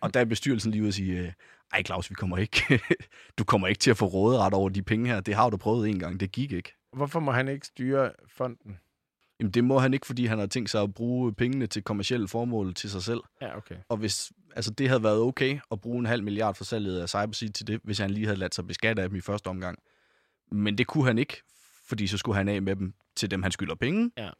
[0.00, 1.32] Og der er bestyrelsen lige ude og sige, øh,
[1.72, 2.80] ej Claus, vi kommer ikke,
[3.38, 5.20] du kommer ikke til at få råderet over de penge her.
[5.20, 6.72] Det har du prøvet en gang, det gik ikke.
[6.92, 8.78] Hvorfor må han ikke styre fonden?
[9.40, 12.28] Jamen det må han ikke, fordi han har tænkt sig at bruge pengene til kommersielle
[12.28, 13.20] formål til sig selv.
[13.42, 13.74] Ja, okay.
[13.88, 17.08] Og hvis altså det havde været okay at bruge en halv milliard for salget af
[17.08, 19.78] Cyberseed til det, hvis han lige havde ladt sig beskatte af dem i første omgang.
[20.50, 21.42] Men det kunne han ikke,
[21.88, 24.10] fordi så skulle han af med dem til dem, han skylder penge.
[24.18, 24.30] Ja.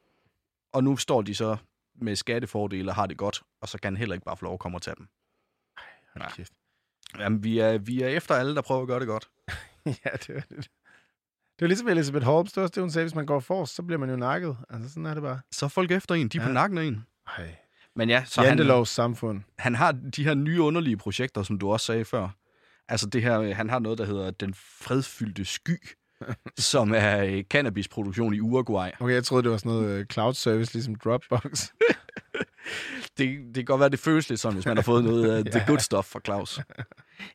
[0.73, 1.57] Og nu står de så
[1.95, 4.55] med skattefordele og har det godt, og så kan han heller ikke bare få lov
[4.55, 5.09] at komme og tage dem.
[6.23, 6.53] Hold kæft.
[7.19, 9.29] Jamen, vi er, vi er efter alle, der prøver at gøre det godt.
[10.05, 10.69] ja, det var det.
[11.59, 13.75] Det var ligesom Elisabeth Holmes, det var også det, hun sagde, hvis man går forrest,
[13.75, 14.57] så bliver man jo nakket.
[14.71, 15.41] Altså, sådan er det bare.
[15.53, 16.53] Så er folk efter en, de er på Ja.
[16.55, 17.07] nakken af en.
[17.39, 17.57] Ej.
[17.97, 19.43] Men ja, så han, Jantelovs samfund.
[19.59, 22.29] han har de her nye underlige projekter, som du også sagde før.
[22.89, 25.79] Altså det her, han har noget, der hedder Den Fredfyldte Sky,
[26.59, 28.91] som er øh, cannabisproduktion i Uruguay.
[29.01, 31.69] Okay, jeg troede, det var sådan noget øh, cloud service, ligesom Dropbox.
[33.19, 35.45] Det, det kan godt være, det føles lidt sådan, hvis man har fået noget af
[35.53, 36.61] the good stuff fra Claus.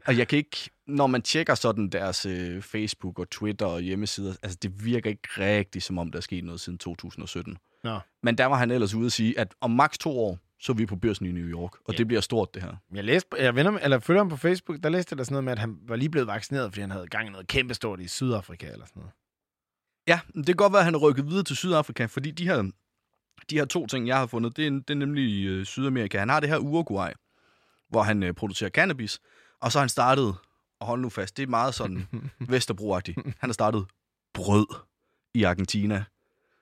[0.06, 4.34] Og jeg kan ikke, når man tjekker sådan deres øh, Facebook og Twitter og hjemmesider,
[4.44, 7.58] altså det virker ikke rigtigt, som om der er sket noget siden 2017.
[7.84, 8.00] Nå.
[8.24, 10.76] Men der var han ellers ude at sige, at om maks to år, så er
[10.76, 11.98] vi på børsen i New York, og Ja.
[11.98, 12.76] det bliver stort, det her.
[12.94, 15.44] Jeg, læste, jeg venner, eller følger ham på Facebook, der læste jeg der sådan noget
[15.44, 18.08] med, at han var lige blevet vaccineret, fordi han havde gang i noget kæmpestort i
[18.08, 19.14] Sydafrika eller sådan noget.
[20.08, 22.72] Ja, det kan godt være, at han er rykket videre til Sydafrika, fordi de her,
[23.50, 26.20] de her to ting, jeg har fundet, det er, det er nemlig øh, Sydamerika.
[26.20, 27.12] Han har det her Uruguay,
[27.90, 29.20] hvor han øh, producerer cannabis,
[29.60, 30.36] og så har han startet,
[30.80, 32.08] og hold nu fast, det er meget sådan
[32.52, 33.16] Vesterbro-agtigt.
[33.40, 33.86] Han har startet
[34.34, 34.68] brød
[35.34, 36.04] i Argentina,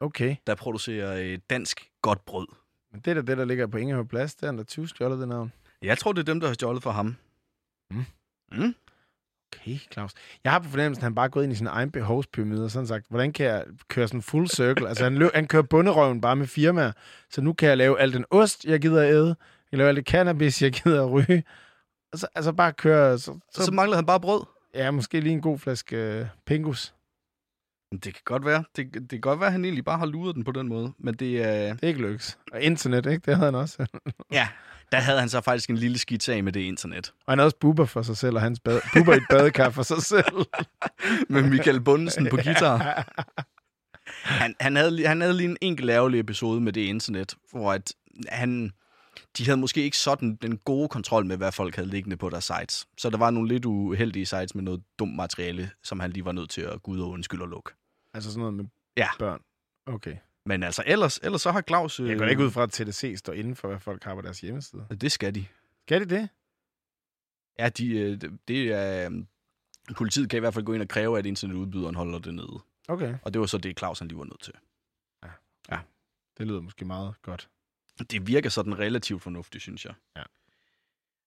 [0.01, 2.47] Okay, der producerer øh, dansk godt brød.
[2.91, 4.35] men det er da det, der ligger på Ingehav Plads.
[4.35, 5.53] Det er han da 20 stjålet det navn.
[5.81, 7.15] Jeg tror, det er dem, der har stjålet fra ham.
[7.91, 8.05] Mm.
[8.51, 8.75] Mm.
[9.61, 10.11] Okay, Claus.
[10.43, 12.71] Jeg har på fornemmelsen, at han bare er gået ind i sin egen behovspyramide og
[12.71, 14.87] sådan sagt, hvordan kan jeg køre sådan full circle?
[14.89, 16.91] Altså, han, løb, han kører bunderøven bare med firmaer,
[17.29, 19.27] så nu kan jeg lave al den ost, jeg gider at æde.
[19.27, 19.35] Jeg
[19.71, 21.43] kan lave alt det cannabis, jeg gider at ryge.
[22.13, 23.17] Og så, altså bare køre...
[23.19, 24.41] Så, Så, så, manglede han bare brød.
[24.75, 26.93] ja, måske lige en god flaske øh, pingus.
[27.91, 28.63] Det kan godt være.
[28.75, 30.91] Det, det kan godt være, at han egentlig bare har luret den på den måde.
[30.97, 31.73] Men det er...
[31.73, 32.37] Det er ikke lykkes.
[32.51, 33.25] Og internet, ikke?
[33.25, 33.85] Det havde han også.
[34.31, 34.47] Ja,
[34.91, 37.13] der havde han så faktisk en lille skidt sag med det internet.
[37.25, 39.69] Og han havde også buber for sig selv, og hans bad, buber i et badekar
[39.69, 40.45] for sig selv.
[41.29, 42.83] Med Michael Bundesen på guitar.
[44.23, 47.93] Han, han, havde, han havde lige en enkelt ærgerlig episode med det internet, hvor at
[48.29, 48.71] han,
[49.37, 52.43] de havde måske ikke sådan den gode kontrol med, hvad folk havde liggende på deres
[52.43, 52.87] sites.
[52.97, 56.31] Så der var nogle lidt uheldige sites med noget dumt materiale, som han lige var
[56.31, 57.71] nødt til at gå ud og undskylde og lukke.
[58.13, 58.65] altså sådan noget med
[58.97, 59.07] Ja.
[59.19, 59.39] børn.
[59.85, 60.15] Okay.
[60.49, 61.99] Men altså, ellers, ellers så har Claus...
[61.99, 64.15] Øh, Jeg går da ikke ud fra, at TDC står inden for, hvad folk har
[64.15, 64.85] på deres hjemmeside.
[65.01, 65.45] Det skal de.
[65.87, 66.29] Skal de det?
[67.59, 69.09] Ja, de, øh, det- er...
[69.09, 69.23] Øh,
[69.97, 72.59] politiet kan i hvert fald gå ind og kræve, at internetudbyderen holder det nede.
[72.87, 73.15] Okay.
[73.21, 74.53] Og det var så det, Claus han lige var nødt til.
[76.37, 77.49] Det lyder måske meget godt.
[78.11, 79.93] Det virker sådan relativt fornuftigt, synes jeg.
[80.17, 80.23] Ja.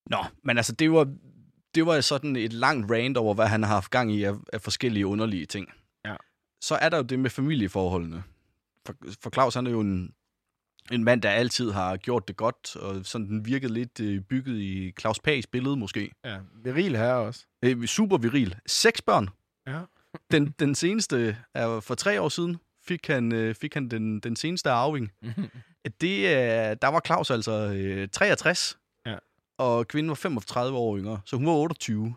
[0.07, 1.15] Nå, men altså, det var,
[1.75, 4.61] det var sådan et langt rant over, hvad han har haft gang i af, af
[4.61, 5.73] forskellige underlige ting.
[6.05, 6.17] Ja.
[6.61, 8.25] Så er der jo det med familieforholdene.
[8.87, 10.15] For, for Claus, han er jo en,
[10.93, 14.59] en mand, der altid har gjort det godt, og sådan den virkede lidt øh, bygget
[14.61, 16.11] i Claus Pags billede måske.
[16.25, 17.47] Ja, viril her også.
[17.63, 18.55] Øh, super viril.
[18.67, 19.29] Seks børn.
[19.67, 19.81] Ja.
[20.31, 22.57] Den, den seneste er for tre år siden,
[22.87, 25.13] fik han, øh, fik han den, den seneste arving.
[26.01, 29.17] Det, øh, der var Claus altså øh, 63, Ja.
[29.59, 32.15] og kvinden var 35 år yngre, så hun var 28.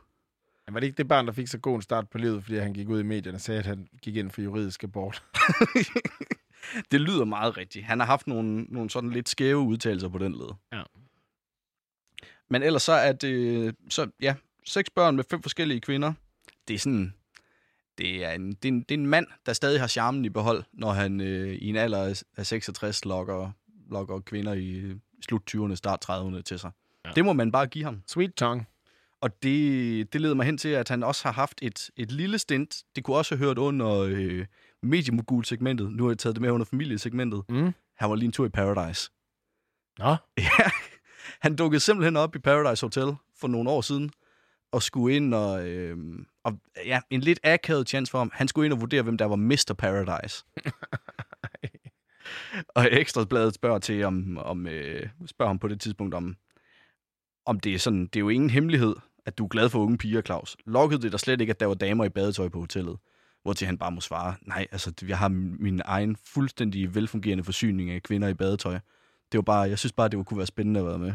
[0.67, 2.57] Men var det ikke det barn, der fik så god en start på livet, fordi
[2.57, 5.23] han gik ud i medierne og sagde, at han gik ind for juridisk abort?
[6.91, 7.85] det lyder meget rigtigt.
[7.85, 10.49] Han har haft nogle, nogle sådan lidt skæve udtalelser på den led.
[10.73, 10.83] Ja.
[12.49, 14.35] Men ellers så er det, så, ja,
[14.65, 16.13] seks børn med fem forskellige kvinder.
[16.67, 17.13] Det er sådan,
[17.97, 20.29] det er en, det er en, det er en mand, der stadig har charmen i
[20.29, 23.51] behold, når han øh, i en alder af- af 66 lokker,
[23.91, 24.83] lokker kvinder i
[25.21, 26.71] slut 20'erne, start 30'erne til sig.
[27.05, 27.11] Ja.
[27.15, 28.01] Det må man bare give ham.
[28.07, 28.65] Sweet tongue.
[29.21, 32.39] Og det, det leder mig hen til, at han også har haft et, et lille
[32.39, 32.83] stint.
[32.95, 34.45] Det kunne også have hørt under øh,
[34.85, 35.91] mediemogul-segmentet.
[35.91, 37.43] Nu har jeg taget det med under familiesegmentet.
[37.49, 37.73] Mm.
[37.97, 39.11] Han var lige en tur i Paradise.
[39.99, 40.05] Nå,
[40.37, 40.69] Ja,
[41.41, 44.11] han dukkede simpelthen op i Paradise Hotel for nogle år siden,
[44.71, 45.97] og skulle ind og, øh,
[46.43, 48.31] og ja, en lidt akavet chance for ham.
[48.33, 49.75] Han skulle ind og vurdere, hvem der var Mr.
[49.77, 50.45] Paradise.
[52.75, 56.35] og Ekstrabladet spørger til, om, om øh, spørger ham på det tidspunkt, om,
[57.45, 59.97] om det er sådan, det er jo ingen hemmelighed, at du er glad for unge
[59.97, 60.57] piger, Claus.
[60.65, 62.97] Lokkede det der slet ikke, at der var damer i badetøj på hotellet?
[63.45, 68.03] Hvortil han bare må svare, nej, altså, jeg har min egen fuldstændig velfungerende forsyning af
[68.03, 68.73] kvinder i badetøj.
[69.31, 71.13] Det var bare, jeg synes bare, det kunne være spændende at være med.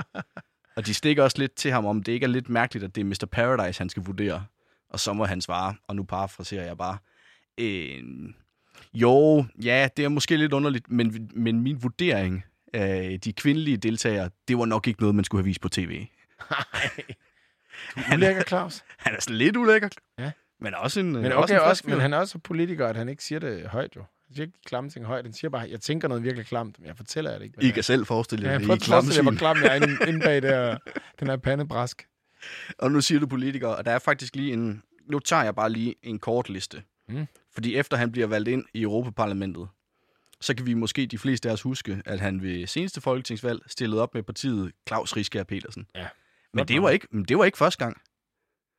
[0.76, 3.00] og de stikker også lidt til ham, om det ikke er lidt mærkeligt, at det
[3.00, 3.26] er Mr.
[3.32, 4.44] Paradise, han skal vurdere.
[4.90, 6.98] Og så må han svare, og nu parafraserer jeg bare.
[7.60, 8.02] Øh,
[8.94, 14.30] jo, ja, det er måske lidt underligt, men, men min vurdering af de kvindelige deltagere,
[14.48, 16.06] det var nok ikke noget, man skulle have vist på tv.
[17.96, 18.84] du lækker, Claus.
[18.96, 19.88] Han er sådan lidt ulækker.
[20.18, 20.30] Ja.
[20.60, 21.90] Men også en, Men også okay, en også, frisk fyr.
[21.90, 24.00] men han er også så politiker, at han ikke siger det højt, jo.
[24.26, 25.24] Han siger ikke klamme ting højt.
[25.24, 27.62] Han siger bare, jeg tænker noget virkelig klamt, men jeg fortæller jer det ikke.
[27.62, 28.68] I kan selv forestille jer Ja, det.
[28.68, 30.78] I at forestille jer, hvor klam jeg er inde, inde bag der,
[31.20, 32.06] den her pandebræsk.
[32.78, 34.82] Og nu siger du politiker, og der er faktisk lige en...
[35.06, 36.82] Nu tager jeg bare lige en kort liste.
[37.08, 37.26] Mm.
[37.54, 39.68] Fordi efter han bliver valgt ind i Europaparlamentet,
[40.40, 44.02] så kan vi måske de fleste af os huske, at han ved seneste folketingsvalg stillede
[44.02, 45.86] op med partiet Claus Riskær Petersen.
[45.94, 46.06] Ja.
[46.54, 48.00] Men det var, ikke, men det var ikke første gang.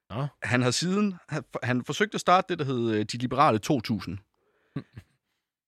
[0.09, 0.27] Nå.
[0.43, 1.15] Han har siden...
[1.29, 4.17] Han, han forsøgte at starte det, der hed øh, De Liberale 2000.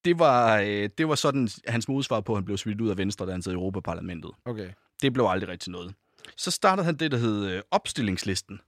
[0.05, 2.97] Det var, øh, det var sådan hans modsvar på, at han blev smidt ud af
[2.97, 4.31] Venstre, da han sad i Europaparlamentet.
[4.45, 4.69] Okay.
[5.01, 5.95] Det blev aldrig rigtig noget.
[6.37, 8.59] Så startede han det, der hed øh, opstillingslisten,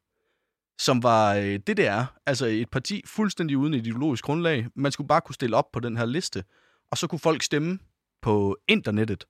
[0.80, 2.05] som var øh, det, det er.
[2.26, 4.67] Altså et parti fuldstændig uden et ideologisk grundlag.
[4.76, 6.43] Man skulle bare kunne stille op på den her liste,
[6.91, 7.80] og så kunne folk stemme
[8.21, 9.26] på internettet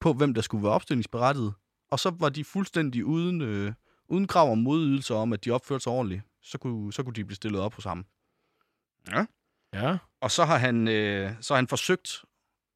[0.00, 1.54] på, hvem der skulle være opstillingsberettiget.
[1.90, 3.72] Og så var de fuldstændig uden, øh,
[4.12, 6.22] uden krav om modydelser om, at de opførte sig ordentligt.
[6.42, 8.06] Så kunne, så kunne de blive stillet op hos ham.
[9.10, 9.24] Ja.
[9.74, 9.96] Ja.
[10.20, 12.24] Og så har han, øh, så har han forsøgt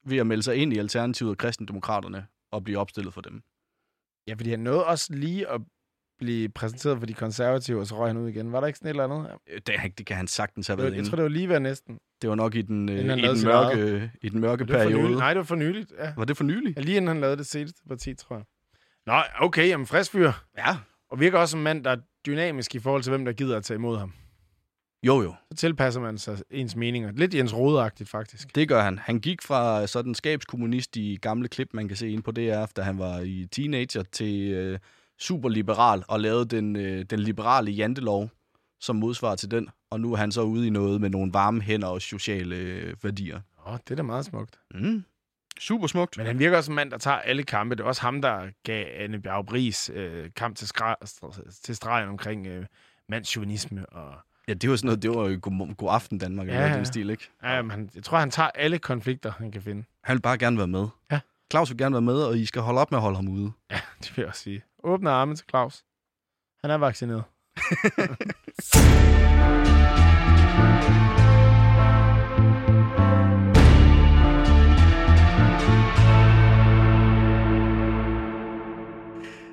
[0.07, 3.43] ved at melde sig ind i Alternativet og Kristendemokraterne og blive opstillet for dem.
[4.29, 5.61] Ja, fordi han nåede også lige at
[6.19, 8.53] blive præsenteret for de konservative, og så røg han ud igen.
[8.53, 9.39] Var der ikke sådan et eller andet?
[9.49, 11.61] Øh, Det, det kan han sagtens have Jeg, været jeg tror, det var lige ved
[11.61, 11.99] næsten.
[12.23, 15.03] Det var nok i den, øh, i den mørke, i den mørke periode.
[15.03, 15.19] nyligt.
[15.19, 15.93] Nej, det var for nyligt.
[15.99, 16.13] Ja.
[16.17, 16.77] Var det for nylig?
[16.77, 18.45] Ja, Lige inden han lavede det seneste parti, tror jeg.
[19.07, 20.33] Nå, okay, jamen frisk fyr.
[20.59, 20.77] Ja.
[21.11, 21.97] Og virker også som en mand, der er
[22.27, 24.13] dynamisk i forhold til, hvem der gider at tage imod ham.
[25.03, 25.35] Jo, jo.
[25.53, 27.13] Så tilpasser man sig ens meninger.
[27.13, 28.55] Lidt Jens Rode-agtigt, faktisk.
[28.55, 28.99] Det gør han.
[28.99, 32.83] Han gik fra sådan skabskommunist i gamle klip, man kan se ind på DR, da
[32.83, 34.79] han var i teenager, til øh,
[35.19, 38.31] superliberal og lavede den, øh, den liberale jantelov
[38.81, 39.69] som modsvar til den.
[39.91, 42.95] Og nu er han så ude i noget med nogle varme hænder og sociale øh,
[43.03, 43.41] værdier.
[43.67, 44.59] Åh, det er da meget smukt.
[44.75, 45.05] Mm.
[45.61, 46.17] Super smukt.
[46.17, 47.75] Men han virker også som en mand, der tager alle kampe.
[47.75, 52.09] Det er også ham, der gav Anne Bjerg Bris øh, kamp til, skra- til stregen
[52.09, 52.67] omkring øh,
[53.09, 53.87] mandschauvinisme.
[53.87, 54.15] Og,
[54.49, 56.77] Ja, det var sådan noget, det var jo god, god aften Danmark, eller Ja, ja.
[56.77, 57.31] den stil, ikke?
[57.43, 59.85] ja, han, jeg tror, han tager alle konflikter, han kan finde.
[60.05, 60.87] Han vil bare gerne være med.
[61.13, 61.21] Ja.
[61.51, 63.53] Claus vil gerne være med, og I skal holde op med at holde ham ude.
[63.71, 64.63] Ja, det vil jeg også sige.
[64.85, 65.85] Åbne arme til Claus.
[66.63, 67.25] Han er vaccineret.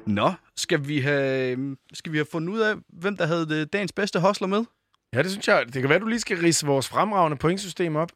[0.07, 3.91] Nå, skal vi have, skal vi have fundet ud af, hvem der havde det, dagens
[3.91, 4.65] bedste hostler med?
[5.13, 5.65] Ja, det synes jeg.
[5.65, 8.11] Det kan være, du lige skal rise vores fremragende pointsystem op.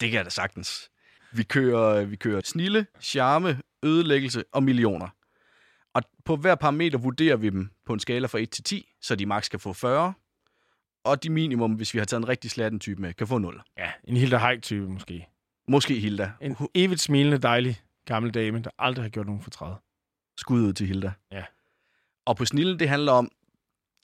[0.00, 0.90] Det kan jeg da sagtens.
[1.32, 5.08] Vi kører, vi kører snille, charme, ødelæggelse og millioner.
[5.94, 9.16] Og på hver parameter vurderer vi dem på en skala fra 1 til 10, så
[9.16, 10.14] de max kan få 40.
[11.04, 13.62] Og de minimum, hvis vi har taget en rigtig slatten type med, kan få 0.
[13.78, 15.28] Ja, en Hilda Haik-type måske.
[15.68, 16.32] Måske Hilda.
[16.40, 19.74] En evigt smilende, dejlig gammel dame, der aldrig har gjort nogen fortræd.
[20.38, 21.12] Skud ud til Hilda.
[21.32, 21.44] Ja.
[22.26, 23.30] Og på snille, det handler om,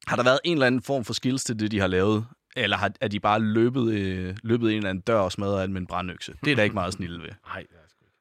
[0.06, 2.26] har der været en eller anden form for skills til det, de har lavet?
[2.56, 5.70] Eller har, er de bare løbet, øh, løbet en eller anden dør og smadret alt
[5.70, 6.34] med en brandøkse?
[6.44, 7.28] Det er der ikke meget snille ved.
[7.54, 8.16] Nej, det er sgu ikke.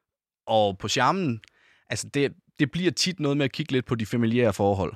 [0.46, 1.40] Og på charmen,
[1.88, 4.92] altså det, det bliver tit noget med at kigge lidt på de familiære forhold.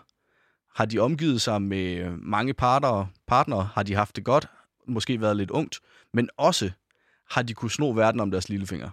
[0.75, 3.69] Har de omgivet sig med mange parter, partnere?
[3.75, 4.47] Har de haft det godt?
[4.89, 5.81] Måske været lidt ungt?
[6.13, 6.71] Men også,
[7.31, 8.91] har de kunne sno verden om deres lillefinger?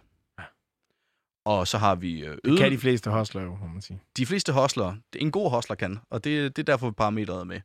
[1.45, 4.01] Og så har vi øh, Det kan de fleste hostler jo, må man sige.
[4.17, 7.61] de fleste hostler, en god hostler kan, og det, det er derfor parametret er med.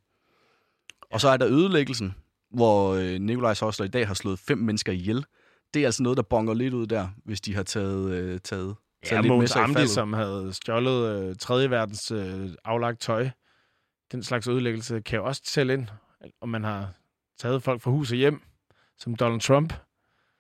[1.11, 2.15] Og så er der ødelæggelsen,
[2.51, 5.25] hvor øh, Nikolajs Hostler i dag har slået fem mennesker ihjel.
[5.75, 8.77] Det er altså noget, der bonger lidt ud der, hvis de har taget, øh, taget,
[9.11, 13.29] Ja, Mogens Amdi, som havde stjålet øh, tredje verdens øh, aflagt tøj.
[14.13, 15.89] Den slags ødelæggelse kan jo også tælle ind,
[16.41, 16.89] om man har
[17.39, 18.43] taget folk fra hus og hjem,
[18.99, 19.73] som Donald Trump.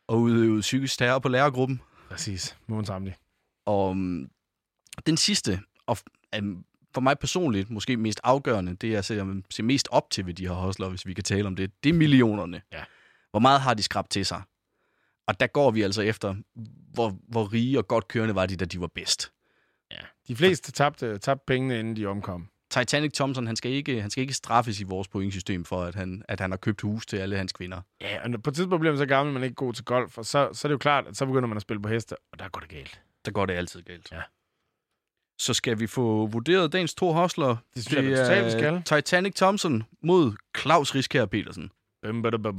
[0.09, 1.80] Og udøvet psykisk terror på lærergruppen.
[2.11, 3.12] Præcis, Mogens Amdi.
[3.67, 4.31] Og um,
[5.07, 5.99] den sidste, og
[6.95, 10.47] for mig personligt måske mest afgørende, det jeg ser, ser mest op til ved de
[10.47, 12.62] her hostler, hvis vi kan tale om det, det er millionerne.
[12.73, 12.85] Ja.
[13.31, 14.43] Hvor meget har de skrabt til sig?
[15.27, 16.35] Og der går vi altså efter,
[16.95, 19.33] hvor, hvor rige og godt kørende var de, da de var bedst.
[19.93, 20.01] Ja.
[20.29, 22.49] De fleste tabte, tabte pengene, inden de omkom.
[22.71, 26.23] Titanic Thompson, han skal ikke, han skal ikke straffes i vores pointsystem for, at han,
[26.29, 27.81] at han har købt hus til alle hans kvinder.
[28.01, 29.85] Ja, og på et tidspunkt bliver man så gammel, at man ikke er god til
[29.85, 31.89] golf, og så, så er det jo klart, at så begynder man at spille på
[31.89, 33.01] heste, og der går det galt.
[33.27, 34.12] Der går det altid galt.
[34.12, 34.22] Ja.
[35.39, 37.57] Så skal vi få vurderet dagens to hostler.
[37.74, 38.83] Det synes jeg, er totalt, vi skal.
[38.83, 41.70] Titanic Thompson mod Claus Riskær Petersen.
[42.03, 42.57] Bum, bada, bum,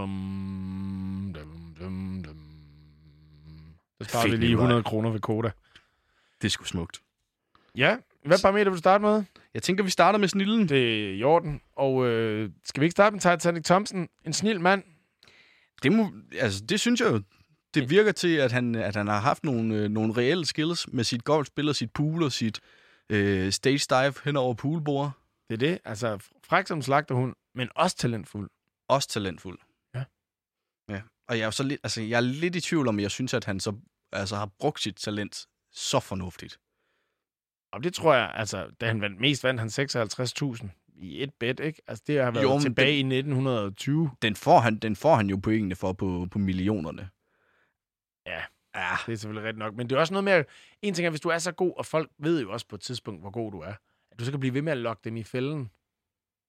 [1.35, 2.37] dum, dum, dum.
[4.01, 4.51] Så Fedt, vi lige Nikolaj.
[4.53, 5.51] 100 kroner ved koda.
[6.41, 7.01] Det er sgu smukt.
[7.75, 9.23] Ja, hvad parameter vil du starte med?
[9.53, 10.69] Jeg tænker, vi starter med snillen.
[10.69, 11.61] Det er i orden.
[11.75, 14.07] Og øh, skal vi ikke starte med Titanic Thompson?
[14.25, 14.83] En snil mand.
[15.83, 17.21] Det, må, altså, det synes jeg jo,
[17.81, 21.03] det virker til, at han, at han har haft nogle, øh, nogle reelle skills med
[21.03, 22.59] sit golfspil og sit pool og sit
[23.09, 25.11] øh, stage dive hen over poolbord.
[25.49, 25.79] Det er det.
[25.85, 28.49] Altså, fræk som slagterhund, men også talentfuld.
[28.87, 29.59] Også talentfuld.
[29.95, 30.03] Ja.
[30.89, 31.01] Ja.
[31.27, 33.45] Og jeg er, så lidt, altså, jeg er lidt i tvivl om, jeg synes, at
[33.45, 33.73] han så
[34.11, 36.59] altså, har brugt sit talent så fornuftigt.
[37.71, 41.59] Og det tror jeg, altså, da han vandt mest, vandt han 56.000 i et bet,
[41.59, 41.81] ikke?
[41.87, 44.11] Altså, det har været Jo, tilbage i 1920.
[44.21, 47.09] Den får han, den får han jo pointene for på, på millionerne.
[48.27, 48.41] Ja.
[48.75, 49.75] Ja, Det er selvfølgelig rigtigt nok.
[49.75, 50.43] Men det er også noget med,
[50.81, 52.81] en ting er, hvis du er så god, og folk ved jo også på et
[52.81, 53.73] tidspunkt, hvor god du er,
[54.11, 55.71] at du så kan blive ved med at lokke dem i fælden.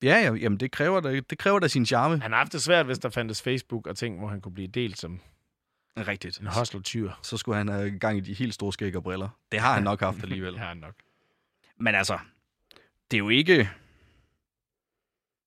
[0.03, 2.20] ja, ja jamen det kræver da, det kræver da sin charme.
[2.22, 4.68] Han har haft det svært, hvis der fandtes Facebook og ting, hvor han kunne blive
[4.68, 5.20] delt som
[5.97, 6.39] Rigtigt.
[6.41, 7.11] en hostlertyr.
[7.22, 9.29] Så skulle han have gang i de helt store skæg og briller.
[9.53, 10.53] Det har han nok haft alligevel.
[10.53, 10.95] Det har han nok.
[11.76, 12.18] Men altså,
[13.11, 13.70] det er jo ikke...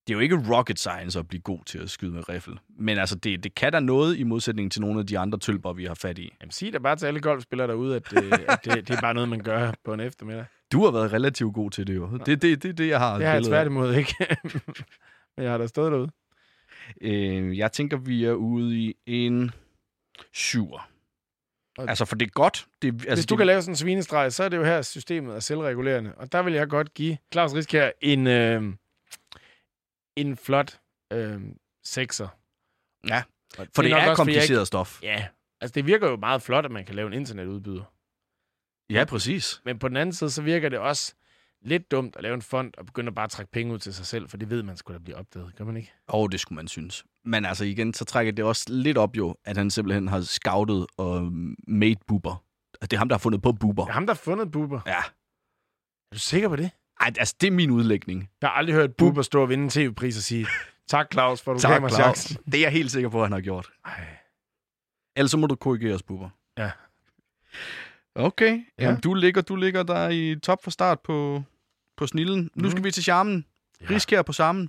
[0.08, 2.60] Det er jo ikke rocket science at blive god til at skyde med riffel.
[2.80, 5.74] Men altså, det, det kan da noget i modsætning til nogle af de andre tølper,
[5.74, 6.34] vi har fat i.
[6.42, 9.14] Jamen, sig da bare til alle golfspillere derude, at, det, at det, det er bare
[9.14, 10.46] noget, man gør på en eftermiddag.
[10.72, 12.18] Du har været relativt god til det jo.
[12.26, 13.18] Det er det, det, det, jeg har.
[13.18, 14.16] Det har jeg tværtimod ikke.
[15.38, 16.10] Men jeg har da stået derude.
[17.02, 19.52] Øh, jeg tænker, vi er ude i en
[20.34, 20.90] syver.
[21.78, 22.68] Og- Altså, for det er godt.
[22.82, 24.82] Det, altså, Hvis du det, kan lave sådan en svinestreg, så er det jo her,
[24.82, 26.14] systemet er selvregulerende.
[26.18, 28.64] Og der vil jeg godt give Claus Risk her en, øh,
[30.16, 30.80] en flot
[31.14, 31.42] øh,
[31.84, 32.28] sekser.
[33.08, 33.24] Ja,
[33.56, 35.02] for det, nok er også, jeg kompliceret stof.
[35.04, 35.28] Ikke, ja,
[35.62, 37.84] altså det virker jo meget flot, at man kan lave en internetudbyder.
[38.90, 39.62] Ja, præcis.
[39.66, 41.14] Men på den anden side, så virker det også
[41.62, 44.06] lidt dumt at lave en fond og begynde at bare trække penge ud til sig
[44.06, 45.94] selv, for det ved man skulle da blive opdaget, gør man ikke?
[46.08, 47.06] Og det skulle man synes.
[47.26, 50.88] Men altså igen, så trækker det også lidt op jo, at han simpelthen har scoutet
[50.98, 51.32] og
[51.68, 52.44] made buber.
[52.82, 53.84] Det er ham, der har fundet på buber.
[53.84, 54.82] Det er ham, der har fundet Buber.
[54.86, 54.98] Ja.
[56.12, 56.72] Er du sikker på det?
[57.02, 58.30] Ej, altså, det er min udlægning.
[58.42, 60.48] Jeg har aldrig hørt Buber stå og vinde en tv-pris og sige,
[60.88, 62.18] tak Claus, for du Tak, gav mig Claus.
[62.18, 62.38] chancen.
[62.46, 63.70] Det er jeg helt sikker på, at han har gjort.
[63.86, 64.08] Ej.
[65.16, 66.30] Ellers så må du korrigere os, buber.
[66.58, 66.72] Ja.
[68.16, 68.66] Okay.
[68.80, 68.84] Ja.
[68.86, 71.44] Jamen, du ligger, du ligger der i top for start på,
[71.98, 72.50] på snillen.
[72.56, 72.72] Nu Mhm.
[72.72, 73.46] skal vi til charmen.
[73.82, 73.86] Ja.
[73.90, 74.68] Riskær på sammen.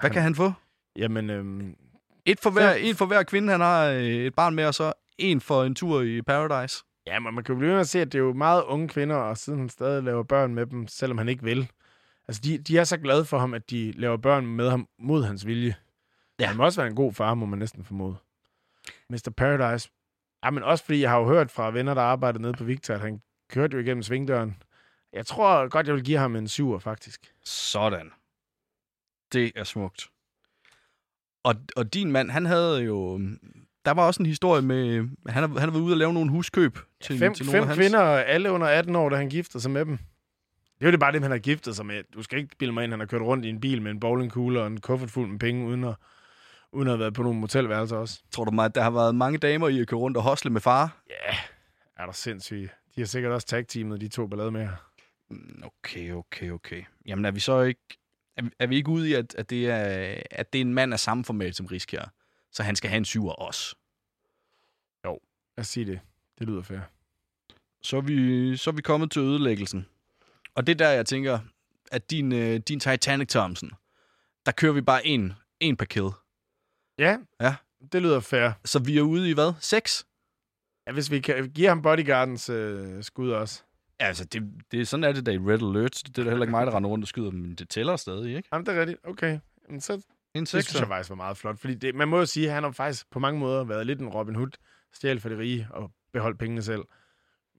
[0.00, 0.52] Hvad Han- kan han få?
[0.96, 1.74] Jamen, øhm,
[2.26, 4.92] Et for, hver, en for hver kvinde, han har øh, et barn med, og så
[5.18, 6.84] en for en tur i Paradise.
[7.06, 8.62] Ja, men man kan jo blive ved med at se, at det er jo meget
[8.62, 11.70] unge kvinder, og siden han stadig laver børn med dem, selvom han ikke vil.
[12.28, 15.24] Altså, de, de er så glade for ham, at de laver børn med ham mod
[15.24, 15.76] hans vilje.
[16.40, 16.46] Ja.
[16.46, 18.16] Han må også være en god far, må man næsten formode.
[19.08, 19.32] Mr.
[19.36, 19.90] Paradise.
[20.44, 22.94] Ja, men også fordi jeg har jo hørt fra venner, der arbejder nede på Victor,
[22.94, 24.62] at han kørte jo igennem svingdøren.
[25.12, 27.34] Jeg tror godt, jeg vil give ham en syver, faktisk.
[27.44, 28.12] Sådan.
[29.32, 30.10] Det er smukt.
[31.42, 33.20] Og, og din mand, han havde jo...
[33.84, 34.96] Der var også en historie med...
[35.28, 37.62] Han har, han har været ude og lave nogle huskøb til, Fem, til nogle fem
[37.62, 37.78] af hans.
[37.78, 39.96] kvinder, alle under 18 år, da han giftede sig med dem.
[40.78, 42.02] Det er jo det bare det, han har giftet sig med.
[42.14, 44.00] Du skal ikke bilde mig ind, han har kørt rundt i en bil med en
[44.00, 45.94] bowlingkugle og en kuffert fuld med penge, uden at,
[46.72, 48.20] uden at have været på nogle motelværelser også.
[48.32, 50.50] Tror du mig, at der har været mange damer i at køre rundt og hosle
[50.50, 51.02] med far?
[51.10, 51.36] Ja,
[51.96, 52.70] er der sindssygt.
[52.96, 54.90] De har sikkert også tag-teamet, de to ballade med her.
[55.30, 56.82] Mm, Okay, okay, okay.
[57.06, 57.80] Jamen er vi så ikke...
[58.36, 60.92] Er, er vi ikke ude i, at, at, det er, at det er en mand
[60.92, 62.12] af samme format som Riskjær?
[62.52, 63.76] Så han skal have en syver også.
[65.56, 66.00] Lad os sige det.
[66.38, 66.78] Det lyder fair.
[67.82, 69.86] Så er vi, så er vi kommet til ødelæggelsen.
[70.54, 71.38] Og det er der, jeg tænker,
[71.92, 73.70] at din, øh, din Titanic Thompson,
[74.46, 76.08] der kører vi bare en, en per kill.
[76.98, 77.54] Ja, Ja.
[77.92, 78.50] det lyder fair.
[78.64, 79.52] Så vi er ude i hvad?
[79.60, 80.06] 6?
[80.86, 83.62] Ja, hvis vi kan give ham bodyguardens øh, skud også.
[83.98, 86.02] Altså, det, det, sådan er det da i Red Alert.
[86.06, 87.96] Det er da heller ikke mig, der render rundt og skyder dem, men det tæller
[87.96, 88.48] stadig, ikke?
[88.52, 89.00] Jamen, det er rigtigt.
[89.04, 89.38] Okay.
[89.68, 90.02] Men så,
[90.34, 90.80] En det synes sekser.
[90.80, 91.58] jeg faktisk var meget flot.
[91.58, 94.00] Fordi det, man må jo sige, at han har faktisk på mange måder været lidt
[94.00, 94.50] en Robin Hood.
[94.92, 96.82] Stjæl for det rige og beholdt pengene selv.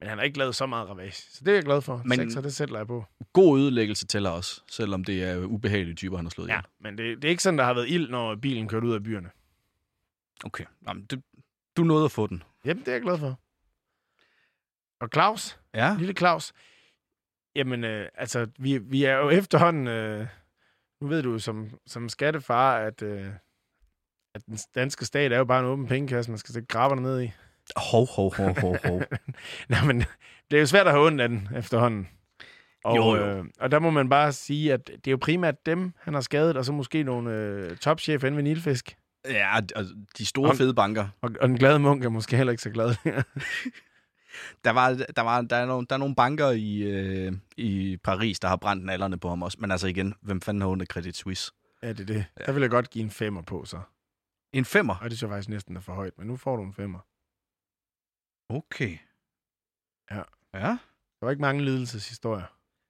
[0.00, 1.12] Men han har ikke lavet så meget ravage.
[1.12, 2.02] Så det er jeg glad for.
[2.04, 2.18] Men-.
[2.18, 3.04] Sekser, det sætter jeg på.
[3.32, 6.64] God ødelæggelse tæller også, selvom det er ubehagelige typer, han har slået Ja, ihjel.
[6.80, 9.02] men det, det er ikke sådan, der har været ild, når bilen kørte ud af
[9.02, 9.30] byerne.
[10.44, 10.64] Okay.
[10.88, 11.22] Jamen, det,
[11.76, 12.42] du nåede at få den.
[12.64, 13.38] Jamen, det er jeg glad for.
[15.00, 15.96] Og Claus, Ja.
[15.98, 16.52] lille Claus.
[17.56, 19.86] Jamen, øh, altså, vi, vi er jo efterhånden...
[19.88, 20.26] Øh,
[21.04, 23.26] nu ved du som, som skattefar, at, øh,
[24.34, 27.22] at den danske stat er jo bare en åben pengekasse, man skal stikke grabberne ned
[27.22, 27.30] i.
[27.76, 29.02] Hov, hov, hov, hov, hov.
[29.68, 29.98] Nej, men
[30.50, 32.08] det er jo svært at have ondt af den efterhånden.
[32.84, 33.26] Og, Jo, jo.
[33.26, 36.20] Øh, og der må man bare sige, at det er jo primært dem, han har
[36.20, 38.96] skadet, og så måske nogle øh, topchef inde ved Nilfisk.
[39.28, 39.84] Ja, og
[40.18, 41.08] de store Om- fede banker.
[41.20, 42.94] Og, og den glade munk er måske heller ikke så glad.
[44.64, 48.40] Der, var, der, var, der, er nogle, der er nogle banker i, øh, i Paris,
[48.40, 49.58] der har brændt nallerne på ham også.
[49.60, 51.52] Men altså igen, hvem fanden har under Credit Suisse?
[51.82, 52.26] ja, det er det.
[52.46, 53.80] Der vil jeg godt give en femmer på, så.
[54.52, 54.96] En femmer?
[54.96, 56.98] Og det synes jeg faktisk næsten er for højt, men nu får du en femmer.
[58.48, 58.98] Okay.
[60.10, 60.22] Ja.
[60.54, 60.78] Ja.
[61.20, 62.46] Der var ikke mange lidelseshistorier.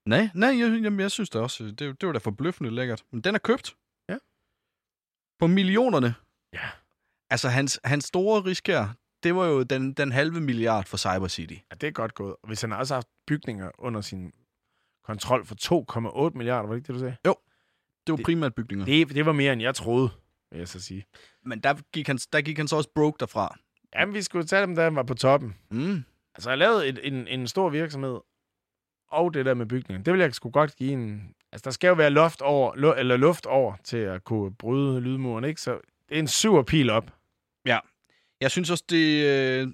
[0.08, 1.64] Nej, nej, jeg, jamen, jeg synes det også.
[1.64, 3.04] Det, det var da forbløffende lækkert.
[3.10, 3.76] Men den er købt.
[4.08, 4.18] Ja.
[5.38, 6.14] På millionerne.
[6.52, 6.70] Ja.
[7.30, 8.88] Altså, hans, hans store risk her,
[9.24, 11.52] det var jo den, den halve milliard for Cyber City.
[11.52, 12.36] Ja, det er godt gået.
[12.42, 14.32] Og hvis han har også haft bygninger under sin
[15.04, 15.54] kontrol for
[16.30, 17.16] 2,8 milliarder, var det ikke det, du sagde?
[18.06, 18.84] Det var Det- primært bygninger.
[18.86, 20.08] Det, det var mere, end jeg troede,
[20.50, 21.04] vil jeg så sige.
[21.44, 23.58] Men der gik, han, der gik han så også broke derfra.
[23.94, 25.54] Jamen, vi skulle tage dem, da han var på toppen.
[25.70, 26.04] Mm.
[26.34, 28.20] Altså, jeg lavede et, en, en stor virksomhed,
[29.10, 31.34] og det der med bygningen, det vil jeg sgu godt give en...
[31.52, 35.00] Altså, der skal jo være luft over, lu, eller luft over til at kunne bryde
[35.00, 35.60] lydmuren, ikke?
[35.60, 37.10] Så det er en syver pil op.
[38.44, 39.68] Jeg synes også, det, øh,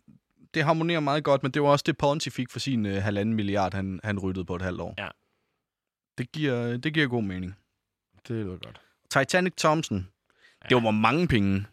[0.55, 3.35] det harmonerer meget godt, men det var også det, Ponzi fik for sin øh, halvanden
[3.35, 4.95] milliard, han, han ryddede på et halvt år.
[4.99, 5.09] Ja.
[6.19, 7.57] Det giver, det giver god mening.
[8.29, 8.81] Det lyder godt.
[9.11, 10.09] Titanic Thompson,
[10.63, 10.69] ja.
[10.69, 11.67] det var mange penge,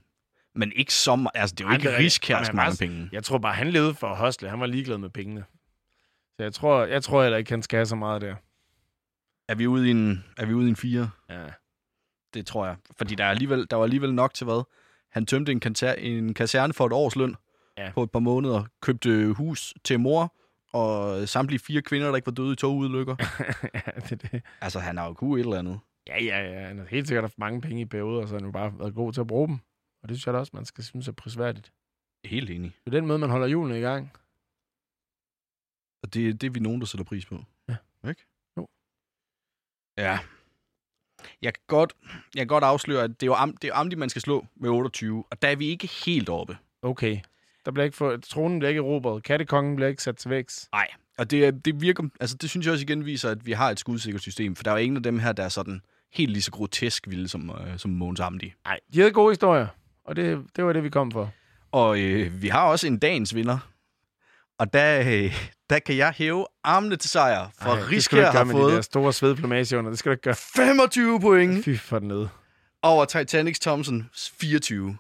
[0.55, 1.31] men ikke så meget.
[1.35, 3.09] Altså, det er Ej, ikke riskærsk mange altså, penge.
[3.11, 4.49] Jeg tror bare, han levede for at hostle.
[4.49, 5.43] Han var ligeglad med pengene.
[6.37, 8.35] Så jeg tror, jeg tror heller ikke, han skal have så meget der.
[9.47, 11.09] Er vi ude i en, er vi ude i en fire?
[11.29, 11.45] Ja.
[12.33, 12.75] Det tror jeg.
[12.97, 14.63] Fordi der, er alligevel, der var alligevel nok til hvad?
[15.17, 17.35] Han tømte en, kanta- en kaserne for et års løn
[17.77, 17.91] Ja.
[17.91, 20.35] på et par måneder, købte hus til mor,
[20.73, 23.15] og samtlige fire kvinder, der ikke var døde i togulykker.
[23.73, 24.41] ja, det, er det.
[24.61, 25.79] altså, han har jo kunne et eller andet.
[26.07, 26.67] Ja, ja, ja.
[26.67, 28.95] Han har helt sikkert haft mange penge i perioder, så han har jo bare været
[28.95, 29.57] god til at bruge dem.
[30.03, 31.71] Og det synes jeg da også, man skal synes er prisværdigt.
[32.25, 32.75] Helt enig.
[32.85, 34.11] Det er den måde, man holder julen i gang.
[36.03, 37.43] Og det, det er vi nogen, der sætter pris på.
[37.69, 37.75] Ja.
[38.09, 38.25] Ikke?
[38.57, 38.67] Jo.
[39.97, 40.19] Ja.
[41.41, 41.93] Jeg kan godt,
[42.35, 44.45] jeg kan godt afsløre, at det er jo Am, det er Amdi, man skal slå
[44.55, 46.57] med 28, og der er vi ikke helt oppe.
[46.81, 47.19] Okay.
[47.65, 49.23] Der bliver ikke for, tronen bliver ikke erobret.
[49.23, 50.69] Kattekongen bliver ikke sat til vækst.
[50.71, 50.87] Nej.
[51.17, 53.79] Og det, det virker, altså det synes jeg også igen viser, at vi har et
[53.79, 55.81] skudsikkert system, for der er jo ingen af dem her, der er sådan
[56.13, 58.53] helt lige så grotesk vilde som, øh, som Mogens Amdi.
[58.65, 59.67] Nej, de havde gode historier.
[60.05, 61.33] Og det, det var det, vi kom for.
[61.71, 63.71] Og øh, vi har også en dagens vinder.
[64.57, 68.55] Og der, øh, der kan jeg hæve armene til sejr, for Ej, Riskær har med
[68.55, 69.89] de der fået store under.
[69.89, 70.35] Det skal du ikke gøre.
[70.35, 72.29] 25 point Fy for den nede.
[72.81, 74.09] over Titanic Thompson
[74.39, 74.97] 24.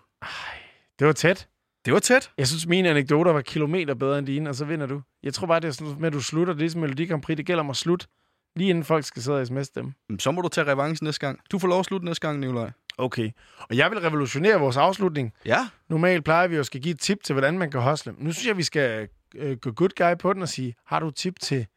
[0.99, 1.47] Det var tæt.
[1.85, 2.31] Det var tæt.
[2.37, 5.01] Jeg synes, mine anekdoter var kilometer bedre end dine, og så vinder du.
[5.23, 6.53] Jeg tror bare, det er sådan med, at du slutter.
[6.53, 7.37] Det er som Melodi Grand Prix.
[7.37, 8.07] Det gælder om at slutte,
[8.55, 9.93] lige inden folk skal sidde og sms dem.
[10.19, 11.39] Så må du tage revanche næste gang.
[11.51, 12.71] Du får lov at slutte næste gang, Nikolaj.
[12.97, 13.29] Okay.
[13.59, 15.33] Og jeg vil revolutionere vores afslutning.
[15.45, 15.67] Ja.
[15.89, 18.13] Normalt plejer vi jo at skal give et tip til, hvordan man kan hostle.
[18.17, 21.07] Nu synes jeg, vi skal øh, gå good guy på den og sige, har du
[21.07, 21.67] et tip til,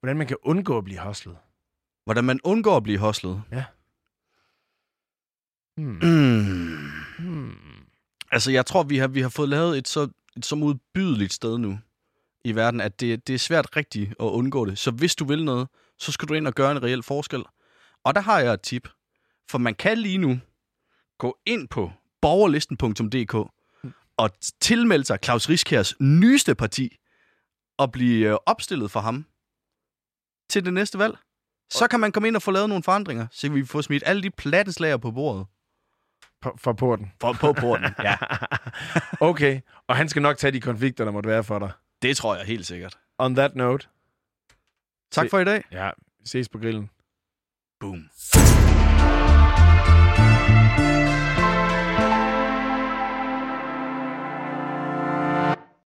[0.00, 1.36] hvordan man kan undgå at blive hostlet?
[2.04, 3.42] Hvordan man undgår at blive hostlet.
[5.76, 5.98] Hmm.
[6.02, 6.90] Mm.
[7.18, 7.56] Hmm.
[8.30, 11.58] Altså, jeg tror, vi har, vi har fået lavet et så, et så modbydeligt sted
[11.58, 11.78] nu
[12.44, 14.78] i verden, at det, det er svært rigtigt at undgå det.
[14.78, 17.44] Så hvis du vil noget, så skal du ind og gøre en reel forskel.
[18.04, 18.88] Og der har jeg et tip.
[19.50, 20.40] For man kan lige nu
[21.18, 23.50] gå ind på borgerlisten.dk
[24.16, 26.96] og tilmelde sig Claus Riskærs nyeste parti
[27.78, 29.26] og blive øh, opstillet for ham
[30.50, 31.18] til det næste valg.
[31.70, 34.22] Så kan man komme ind og få lavet nogle forandringer, så vi få smidt alle
[34.22, 35.46] de plattenslager på bordet.
[36.40, 37.12] På, for porten.
[37.20, 38.16] For, på porten, ja.
[39.30, 39.60] okay.
[39.88, 41.72] Og han skal nok tage de konflikter, der måtte være for dig.
[42.02, 42.98] Det tror jeg helt sikkert.
[43.18, 43.88] On that note.
[45.10, 45.64] Tak for i dag.
[45.72, 45.90] Ja,
[46.24, 46.90] ses på grillen.
[47.80, 48.08] Boom.